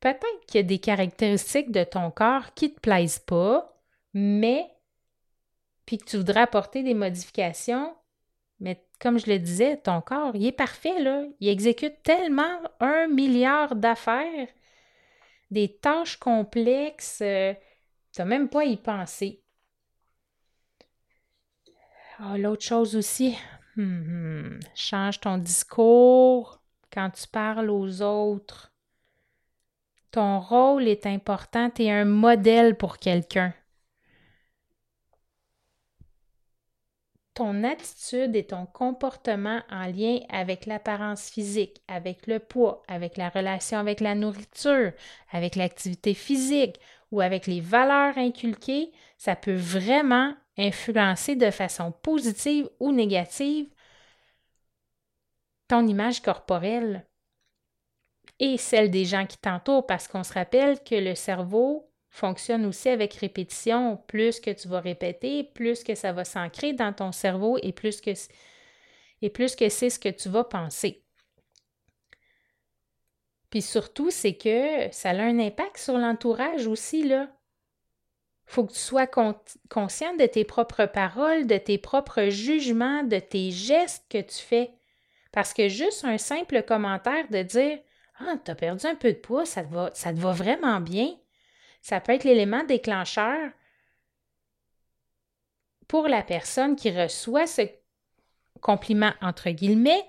Peut-être 0.00 0.46
qu'il 0.46 0.58
y 0.58 0.64
a 0.64 0.66
des 0.66 0.78
caractéristiques 0.78 1.70
de 1.70 1.84
ton 1.84 2.10
corps 2.10 2.54
qui 2.54 2.68
ne 2.68 2.74
te 2.74 2.80
plaisent 2.80 3.18
pas, 3.18 3.80
mais 4.14 4.66
puis 5.84 5.98
que 5.98 6.04
tu 6.04 6.16
voudrais 6.16 6.42
apporter 6.42 6.82
des 6.82 6.94
modifications, 6.94 7.94
mais 8.60 8.86
comme 9.00 9.18
je 9.18 9.26
le 9.26 9.38
disais, 9.38 9.76
ton 9.76 10.00
corps, 10.00 10.36
il 10.36 10.46
est 10.46 10.52
parfait, 10.52 11.00
là. 11.00 11.24
Il 11.40 11.48
exécute 11.48 12.02
tellement 12.02 12.60
un 12.78 13.08
milliard 13.08 13.74
d'affaires, 13.74 14.48
des 15.50 15.76
tâches 15.78 16.16
complexes, 16.16 17.20
euh, 17.22 17.54
tu 18.12 18.20
n'as 18.20 18.24
même 18.24 18.48
pas 18.48 18.60
à 18.60 18.64
y 18.64 18.76
penser. 18.76 19.42
Ah, 22.18 22.36
l'autre 22.38 22.64
chose 22.64 22.96
aussi, 22.96 23.36
hum, 23.76 23.84
hum, 23.84 24.60
change 24.74 25.20
ton 25.20 25.38
discours 25.38 26.60
quand 26.92 27.10
tu 27.10 27.26
parles 27.28 27.70
aux 27.70 28.02
autres. 28.02 28.72
Ton 30.10 30.40
rôle 30.40 30.88
est 30.88 31.06
important, 31.06 31.70
tu 31.70 31.88
un 31.88 32.04
modèle 32.04 32.76
pour 32.76 32.98
quelqu'un. 32.98 33.54
ton 37.40 37.64
attitude 37.64 38.36
et 38.36 38.44
ton 38.44 38.66
comportement 38.66 39.62
en 39.70 39.86
lien 39.86 40.18
avec 40.28 40.66
l'apparence 40.66 41.30
physique, 41.30 41.80
avec 41.88 42.26
le 42.26 42.38
poids, 42.38 42.82
avec 42.86 43.16
la 43.16 43.30
relation 43.30 43.78
avec 43.78 44.00
la 44.00 44.14
nourriture, 44.14 44.92
avec 45.30 45.56
l'activité 45.56 46.12
physique 46.12 46.78
ou 47.10 47.22
avec 47.22 47.46
les 47.46 47.62
valeurs 47.62 48.18
inculquées, 48.18 48.92
ça 49.16 49.36
peut 49.36 49.54
vraiment 49.54 50.34
influencer 50.60 51.36
de 51.36 51.50
façon 51.50 51.92
positive 51.92 52.68
ou 52.78 52.92
négative 52.92 53.68
ton 55.68 55.86
image 55.86 56.20
corporelle 56.20 57.06
et 58.38 58.56
celle 58.56 58.90
des 58.90 59.04
gens 59.04 59.26
qui 59.26 59.38
t'entourent 59.38 59.86
parce 59.86 60.08
qu'on 60.08 60.24
se 60.24 60.32
rappelle 60.32 60.82
que 60.82 60.94
le 60.94 61.14
cerveau 61.14 61.90
fonctionne 62.08 62.66
aussi 62.66 62.88
avec 62.88 63.14
répétition. 63.14 63.96
Plus 64.08 64.40
que 64.40 64.50
tu 64.50 64.66
vas 64.68 64.80
répéter, 64.80 65.44
plus 65.44 65.84
que 65.84 65.94
ça 65.94 66.12
va 66.12 66.24
s'ancrer 66.24 66.72
dans 66.72 66.92
ton 66.92 67.12
cerveau 67.12 67.58
et 67.62 67.72
plus 67.72 68.00
que, 68.00 68.14
c'est 68.14 69.90
ce 69.90 69.98
que 69.98 70.08
tu 70.08 70.28
vas 70.28 70.44
penser. 70.44 71.04
Puis 73.50 73.62
surtout, 73.62 74.10
c'est 74.10 74.36
que 74.36 74.90
ça 74.92 75.10
a 75.10 75.22
un 75.22 75.38
impact 75.38 75.78
sur 75.78 75.98
l'entourage 75.98 76.66
aussi, 76.66 77.06
là. 77.06 77.28
Faut 78.50 78.64
que 78.64 78.72
tu 78.72 78.80
sois 78.80 79.06
conscient 79.06 80.16
de 80.16 80.26
tes 80.26 80.44
propres 80.44 80.86
paroles, 80.86 81.46
de 81.46 81.56
tes 81.56 81.78
propres 81.78 82.30
jugements, 82.30 83.04
de 83.04 83.20
tes 83.20 83.52
gestes 83.52 84.04
que 84.10 84.20
tu 84.20 84.38
fais. 84.38 84.72
Parce 85.30 85.54
que 85.54 85.68
juste 85.68 86.04
un 86.04 86.18
simple 86.18 86.64
commentaire 86.64 87.28
de 87.28 87.44
dire 87.44 87.78
Ah, 88.18 88.34
t'as 88.44 88.56
perdu 88.56 88.86
un 88.86 88.96
peu 88.96 89.12
de 89.12 89.18
poids, 89.18 89.44
ça 89.44 89.62
te 89.62 89.68
ça 89.94 90.12
te 90.12 90.18
va 90.18 90.32
vraiment 90.32 90.80
bien. 90.80 91.14
Ça 91.80 92.00
peut 92.00 92.10
être 92.10 92.24
l'élément 92.24 92.64
déclencheur 92.64 93.52
pour 95.86 96.08
la 96.08 96.24
personne 96.24 96.74
qui 96.74 96.90
reçoit 96.90 97.46
ce 97.46 97.62
compliment 98.60 99.12
entre 99.22 99.50
guillemets. 99.50 100.08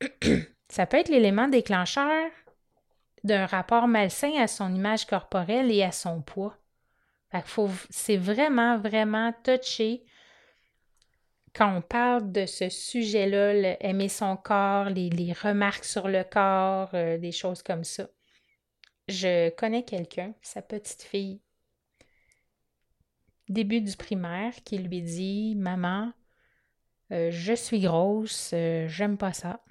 ça 0.68 0.86
peut 0.86 0.96
être 0.96 1.08
l'élément 1.08 1.46
déclencheur 1.46 2.32
d'un 3.22 3.46
rapport 3.46 3.86
malsain 3.86 4.34
à 4.40 4.48
son 4.48 4.74
image 4.74 5.06
corporelle 5.06 5.70
et 5.70 5.84
à 5.84 5.92
son 5.92 6.20
poids 6.20 6.58
c'est 7.90 8.16
vraiment, 8.16 8.78
vraiment 8.78 9.32
touché 9.44 10.04
quand 11.54 11.76
on 11.76 11.82
parle 11.82 12.30
de 12.30 12.46
ce 12.46 12.68
sujet-là, 12.68 13.76
aimer 13.80 14.08
son 14.08 14.36
corps, 14.36 14.90
les, 14.90 15.32
remarques 15.32 15.84
sur 15.84 16.08
le 16.08 16.22
corps, 16.22 16.90
euh, 16.94 17.18
des 17.18 17.32
choses 17.32 17.62
comme 17.62 17.84
ça. 17.84 18.08
Je 19.08 19.50
connais 19.50 19.84
quelqu'un, 19.84 20.34
sa 20.42 20.62
petite 20.62 21.02
fille, 21.02 21.40
début 23.48 23.80
du 23.80 23.96
primaire, 23.96 24.54
qui 24.64 24.78
lui 24.78 25.02
dit 25.02 25.54
Maman, 25.56 26.12
euh, 27.10 27.30
je 27.32 27.54
suis 27.54 27.80
grosse, 27.80 28.52
euh, 28.54 28.86
j'aime 28.86 29.16
pas 29.16 29.32
ça. 29.32 29.64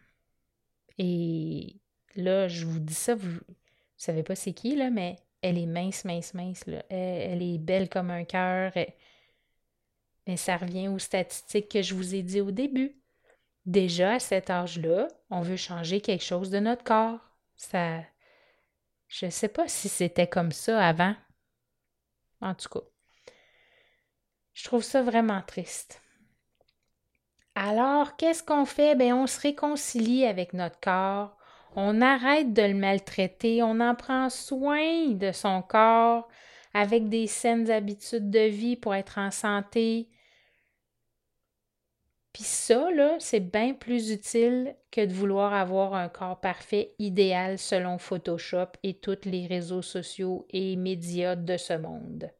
Et 0.97 1.79
là, 2.15 2.47
je 2.47 2.65
vous 2.65 2.79
dis 2.79 2.95
ça, 2.95 3.15
vous, 3.15 3.29
vous 3.29 3.55
savez 3.95 4.23
pas 4.23 4.35
c'est 4.35 4.53
qui, 4.53 4.75
là, 4.75 4.89
mais 4.89 5.15
elle 5.47 5.57
est 5.57 5.65
mince, 5.65 6.05
mince, 6.05 6.33
mince. 6.33 6.63
Elle, 6.89 7.41
est 7.41 7.57
belle 7.57 7.89
comme 7.89 8.11
un 8.11 8.23
cœur. 8.23 8.73
Mais 10.25 10.37
ça 10.37 10.57
revient 10.57 10.89
aux 10.89 10.99
statistiques 10.99 11.69
que 11.69 11.81
je 11.81 11.95
vous 11.95 12.15
ai 12.15 12.21
dit 12.21 12.41
au 12.41 12.51
début. 12.51 13.01
Déjà, 13.65 14.13
à 14.13 14.19
cet 14.19 14.49
âge-là, 14.49 15.07
on 15.29 15.41
veut 15.41 15.57
changer 15.57 16.01
quelque 16.01 16.23
chose 16.23 16.49
de 16.49 16.59
notre 16.59 16.83
corps. 16.83 17.19
Ça. 17.55 18.01
Je 19.07 19.25
ne 19.25 19.31
sais 19.31 19.47
pas 19.47 19.67
si 19.67 19.89
c'était 19.89 20.27
comme 20.27 20.51
ça 20.51 20.85
avant. 20.85 21.15
En 22.41 22.53
tout 22.53 22.69
cas. 22.69 22.85
Je 24.53 24.63
trouve 24.65 24.83
ça 24.83 25.01
vraiment 25.01 25.41
triste. 25.41 26.01
Alors, 27.55 28.17
qu'est-ce 28.17 28.43
qu'on 28.43 28.65
fait? 28.65 28.95
Bien, 28.95 29.15
on 29.15 29.27
se 29.27 29.39
réconcilie 29.39 30.25
avec 30.25 30.53
notre 30.53 30.79
corps 30.79 31.36
on 31.79 32.01
arrête 32.01 32.53
de 32.53 32.63
le 32.63 32.73
maltraiter, 32.73 33.61
on 33.61 33.79
en 33.79 33.93
prend 33.93 34.31
soin 34.31 35.11
de 35.11 35.31
son 35.31 35.61
corps 35.61 36.27
avec 36.73 37.07
des 37.07 37.27
saines 37.27 37.69
habitudes 37.69 38.31
de 38.31 38.47
vie 38.47 38.75
pour 38.75 38.95
être 38.95 39.19
en 39.19 39.29
santé. 39.29 40.09
Puis 42.33 42.43
ça, 42.43 42.89
c'est 43.19 43.51
bien 43.51 43.75
plus 43.75 44.09
utile 44.11 44.75
que 44.89 45.05
de 45.05 45.13
vouloir 45.13 45.53
avoir 45.53 45.93
un 45.93 46.09
corps 46.09 46.41
parfait, 46.41 46.95
idéal 46.97 47.59
selon 47.59 47.99
Photoshop 47.99 48.69
et 48.81 48.95
tous 48.95 49.25
les 49.25 49.45
réseaux 49.45 49.83
sociaux 49.83 50.47
et 50.49 50.75
médias 50.75 51.35
de 51.35 51.57
ce 51.57 51.73
monde. 51.73 52.31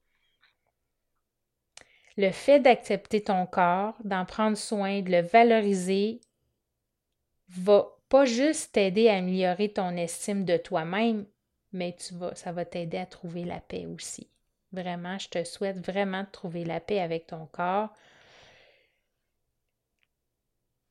Le 2.15 2.31
fait 2.31 2.59
d'accepter 2.59 3.21
ton 3.21 3.45
corps, 3.45 3.95
d'en 4.03 4.25
prendre 4.25 4.57
soin, 4.57 5.01
de 5.01 5.11
le 5.11 5.21
valoriser, 5.21 6.21
va 7.49 7.96
pas 8.09 8.25
juste 8.25 8.73
t'aider 8.73 9.09
à 9.09 9.17
améliorer 9.17 9.73
ton 9.73 9.95
estime 9.97 10.45
de 10.45 10.57
toi-même, 10.57 11.25
mais 11.71 11.95
ça 12.33 12.51
va 12.51 12.65
t'aider 12.65 12.97
à 12.97 13.05
trouver 13.05 13.43
la 13.43 13.59
paix 13.59 13.85
aussi. 13.85 14.29
Vraiment, 14.71 15.17
je 15.17 15.29
te 15.29 15.43
souhaite 15.43 15.85
vraiment 15.85 16.23
de 16.23 16.29
trouver 16.31 16.65
la 16.65 16.79
paix 16.79 16.99
avec 16.99 17.27
ton 17.27 17.45
corps. 17.47 17.89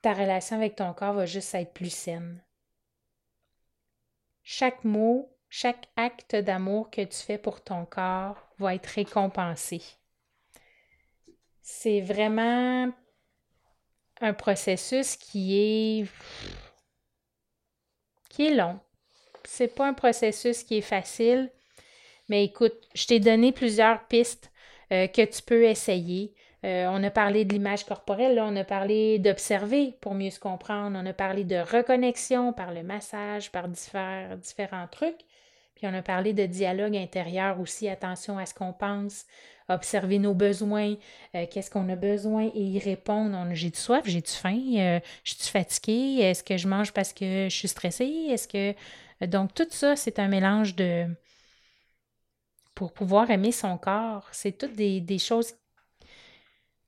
Ta 0.02 0.12
relation 0.14 0.56
avec 0.56 0.76
ton 0.76 0.92
corps 0.92 1.14
va 1.14 1.26
juste 1.26 1.54
être 1.54 1.72
plus 1.72 1.92
saine. 1.92 2.42
Chaque 4.42 4.84
mot, 4.84 5.28
chaque 5.48 5.88
acte 5.96 6.36
d'amour 6.36 6.90
que 6.90 7.02
tu 7.02 7.16
fais 7.16 7.38
pour 7.38 7.62
ton 7.62 7.84
corps 7.84 8.36
va 8.58 8.74
être 8.74 8.86
récompensé. 8.86 9.82
C'est 11.62 12.00
vraiment 12.00 12.92
un 14.20 14.34
processus 14.34 15.16
qui 15.16 15.58
est 15.58 16.06
qui 18.36 18.48
est 18.48 18.54
long. 18.54 18.78
C'est 19.44 19.74
pas 19.74 19.88
un 19.88 19.94
processus 19.94 20.62
qui 20.62 20.78
est 20.78 20.82
facile, 20.82 21.50
mais 22.28 22.44
écoute, 22.44 22.74
je 22.94 23.06
t'ai 23.06 23.18
donné 23.18 23.50
plusieurs 23.50 24.06
pistes 24.08 24.52
euh, 24.92 25.06
que 25.06 25.22
tu 25.22 25.40
peux 25.40 25.64
essayer. 25.64 26.34
Euh, 26.64 26.86
on 26.90 27.02
a 27.02 27.10
parlé 27.10 27.46
de 27.46 27.54
l'image 27.54 27.84
corporelle, 27.84 28.38
on 28.42 28.54
a 28.56 28.64
parlé 28.64 29.18
d'observer 29.18 29.94
pour 30.02 30.14
mieux 30.14 30.30
se 30.30 30.40
comprendre, 30.40 30.98
on 31.00 31.06
a 31.06 31.14
parlé 31.14 31.44
de 31.44 31.56
reconnexion 31.56 32.52
par 32.52 32.74
le 32.74 32.82
massage, 32.82 33.50
par 33.50 33.68
différents 33.68 34.88
trucs. 34.90 35.20
Puis 35.74 35.86
on 35.86 35.94
a 35.94 36.02
parlé 36.02 36.34
de 36.34 36.44
dialogue 36.44 36.96
intérieur 36.96 37.58
aussi, 37.60 37.88
attention 37.88 38.36
à 38.36 38.44
ce 38.44 38.52
qu'on 38.52 38.72
pense, 38.74 39.24
observer 39.68 40.18
nos 40.18 40.34
besoins, 40.34 40.94
euh, 41.34 41.46
qu'est-ce 41.50 41.70
qu'on 41.70 41.88
a 41.88 41.96
besoin 41.96 42.50
et 42.54 42.62
y 42.62 42.78
répondre. 42.78 43.36
J'ai-tu 43.52 43.80
soif, 43.80 44.02
j'ai-tu 44.06 44.32
faim, 44.32 44.60
euh, 44.76 45.00
je 45.24 45.34
suis 45.34 45.50
fatiguée, 45.50 46.22
est-ce 46.22 46.44
que 46.44 46.56
je 46.56 46.68
mange 46.68 46.92
parce 46.92 47.12
que 47.12 47.48
je 47.48 47.56
suis 47.56 47.68
stressée, 47.68 48.28
est-ce 48.30 48.48
que... 48.48 48.74
Donc 49.26 49.54
tout 49.54 49.66
ça, 49.70 49.96
c'est 49.96 50.18
un 50.18 50.28
mélange 50.28 50.76
de... 50.76 51.06
Pour 52.74 52.92
pouvoir 52.92 53.30
aimer 53.30 53.52
son 53.52 53.78
corps, 53.78 54.28
c'est 54.32 54.58
toutes 54.58 54.74
des, 54.74 55.00
des 55.00 55.18
choses 55.18 55.54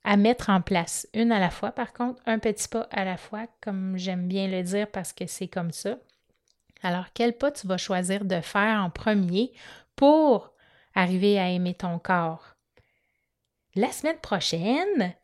à 0.05 0.17
mettre 0.17 0.51
en 0.51 0.61
place, 0.61 1.09
une 1.15 1.33
à 1.33 1.41
la 1.41 1.51
fois 1.51 1.73
par 1.73 1.93
contre, 1.93 2.23
un 2.27 2.39
petit 2.39 2.69
pas 2.69 2.87
à 2.91 3.05
la 3.05 3.17
fois, 3.17 3.47
comme 3.61 3.97
j'aime 3.97 4.29
bien 4.29 4.49
le 4.49 4.63
dire 4.63 4.91
parce 4.91 5.13
que 5.13 5.27
c'est 5.27 5.49
comme 5.49 5.73
ça. 5.73 5.99
Alors, 6.83 7.07
quel 7.13 7.37
pas 7.37 7.51
tu 7.51 7.67
vas 7.67 7.77
choisir 7.77 8.25
de 8.25 8.41
faire 8.41 8.81
en 8.83 8.91
premier 8.91 9.53
pour 9.97 10.53
arriver 10.95 11.39
à 11.39 11.51
aimer 11.51 11.75
ton 11.75 11.99
corps? 11.99 12.58
La 13.75 13.93
semaine 13.93 14.19
prochaine, 14.19 15.15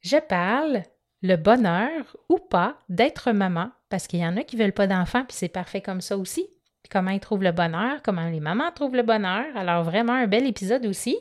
je 0.00 0.16
parle 0.16 0.82
le 1.22 1.36
bonheur 1.36 2.16
ou 2.28 2.38
pas 2.38 2.76
d'être 2.88 3.32
maman, 3.32 3.70
parce 3.88 4.06
qu'il 4.06 4.20
y 4.20 4.26
en 4.26 4.36
a 4.36 4.42
qui 4.42 4.56
ne 4.56 4.62
veulent 4.62 4.72
pas 4.72 4.86
d'enfants, 4.86 5.24
puis 5.24 5.36
c'est 5.36 5.48
parfait 5.48 5.80
comme 5.80 6.00
ça 6.00 6.16
aussi. 6.16 6.46
comment 6.90 7.10
ils 7.10 7.20
trouvent 7.20 7.44
le 7.44 7.52
bonheur, 7.52 8.02
comment 8.02 8.28
les 8.28 8.40
mamans 8.40 8.72
trouvent 8.74 8.96
le 8.96 9.02
bonheur. 9.02 9.46
Alors, 9.56 9.84
vraiment 9.84 10.12
un 10.12 10.26
bel 10.26 10.46
épisode 10.46 10.84
aussi. 10.84 11.16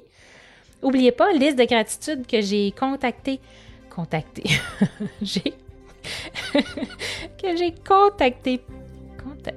N'oubliez 0.81 1.11
pas, 1.11 1.31
liste 1.31 1.57
de 1.57 1.65
gratitude 1.65 2.25
que 2.25 2.41
j'ai 2.41 2.71
contacté. 2.71 3.39
Contacté. 3.89 4.43
j'ai. 5.21 5.53
que 7.41 7.55
j'ai 7.55 7.75
contacté 7.87 8.61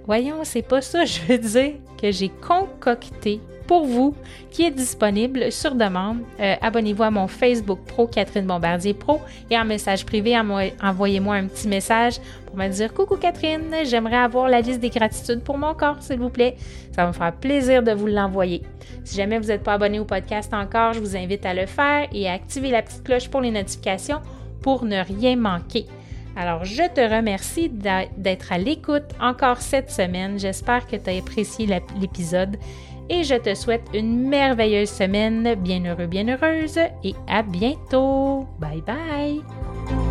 Voyons, 0.06 0.44
c'est 0.44 0.62
pas 0.62 0.80
ça, 0.80 1.04
je 1.04 1.20
veux 1.22 1.38
dire 1.38 1.74
que 2.00 2.10
j'ai 2.10 2.28
concocté 2.28 3.40
pour 3.66 3.86
vous 3.86 4.14
qui 4.50 4.64
est 4.64 4.70
disponible 4.70 5.50
sur 5.50 5.74
demande. 5.74 6.18
Euh, 6.40 6.54
abonnez-vous 6.60 7.02
à 7.02 7.10
mon 7.10 7.26
Facebook 7.26 7.80
Pro, 7.86 8.06
Catherine 8.06 8.46
Bombardier 8.46 8.94
Pro, 8.94 9.20
et 9.50 9.58
en 9.58 9.64
message 9.64 10.04
privé, 10.04 10.36
envoyez-moi 10.82 11.34
un 11.34 11.46
petit 11.46 11.68
message 11.68 12.20
pour 12.46 12.56
me 12.56 12.68
dire 12.68 12.92
Coucou 12.94 13.16
Catherine, 13.16 13.74
j'aimerais 13.84 14.16
avoir 14.16 14.48
la 14.48 14.60
liste 14.60 14.80
des 14.80 14.90
gratitudes 14.90 15.42
pour 15.42 15.58
mon 15.58 15.74
corps, 15.74 15.96
s'il 16.00 16.18
vous 16.18 16.30
plaît. 16.30 16.56
Ça 16.92 17.02
va 17.02 17.08
me 17.08 17.12
faire 17.12 17.32
plaisir 17.32 17.82
de 17.82 17.92
vous 17.92 18.06
l'envoyer. 18.06 18.62
Si 19.04 19.16
jamais 19.16 19.38
vous 19.38 19.48
n'êtes 19.48 19.62
pas 19.62 19.74
abonné 19.74 19.98
au 19.98 20.04
podcast 20.04 20.54
encore, 20.54 20.92
je 20.92 21.00
vous 21.00 21.16
invite 21.16 21.44
à 21.44 21.54
le 21.54 21.66
faire 21.66 22.08
et 22.12 22.28
à 22.28 22.32
activer 22.32 22.70
la 22.70 22.82
petite 22.82 23.02
cloche 23.02 23.28
pour 23.28 23.40
les 23.40 23.50
notifications 23.50 24.20
pour 24.62 24.84
ne 24.84 25.02
rien 25.04 25.36
manquer. 25.36 25.86
Alors, 26.36 26.64
je 26.64 26.82
te 26.92 27.00
remercie 27.00 27.68
d'être 27.68 28.52
à 28.52 28.58
l'écoute 28.58 29.04
encore 29.20 29.60
cette 29.60 29.90
semaine. 29.90 30.38
J'espère 30.38 30.86
que 30.86 30.96
tu 30.96 31.10
as 31.10 31.16
apprécié 31.16 31.66
l'épisode 32.00 32.56
et 33.08 33.22
je 33.22 33.34
te 33.34 33.54
souhaite 33.54 33.88
une 33.94 34.28
merveilleuse 34.28 34.90
semaine, 34.90 35.54
bien 35.56 35.84
heureux, 35.84 36.06
bien 36.06 36.28
heureuse 36.28 36.78
et 37.02 37.14
à 37.28 37.42
bientôt. 37.42 38.46
Bye 38.58 38.82
bye! 38.82 40.03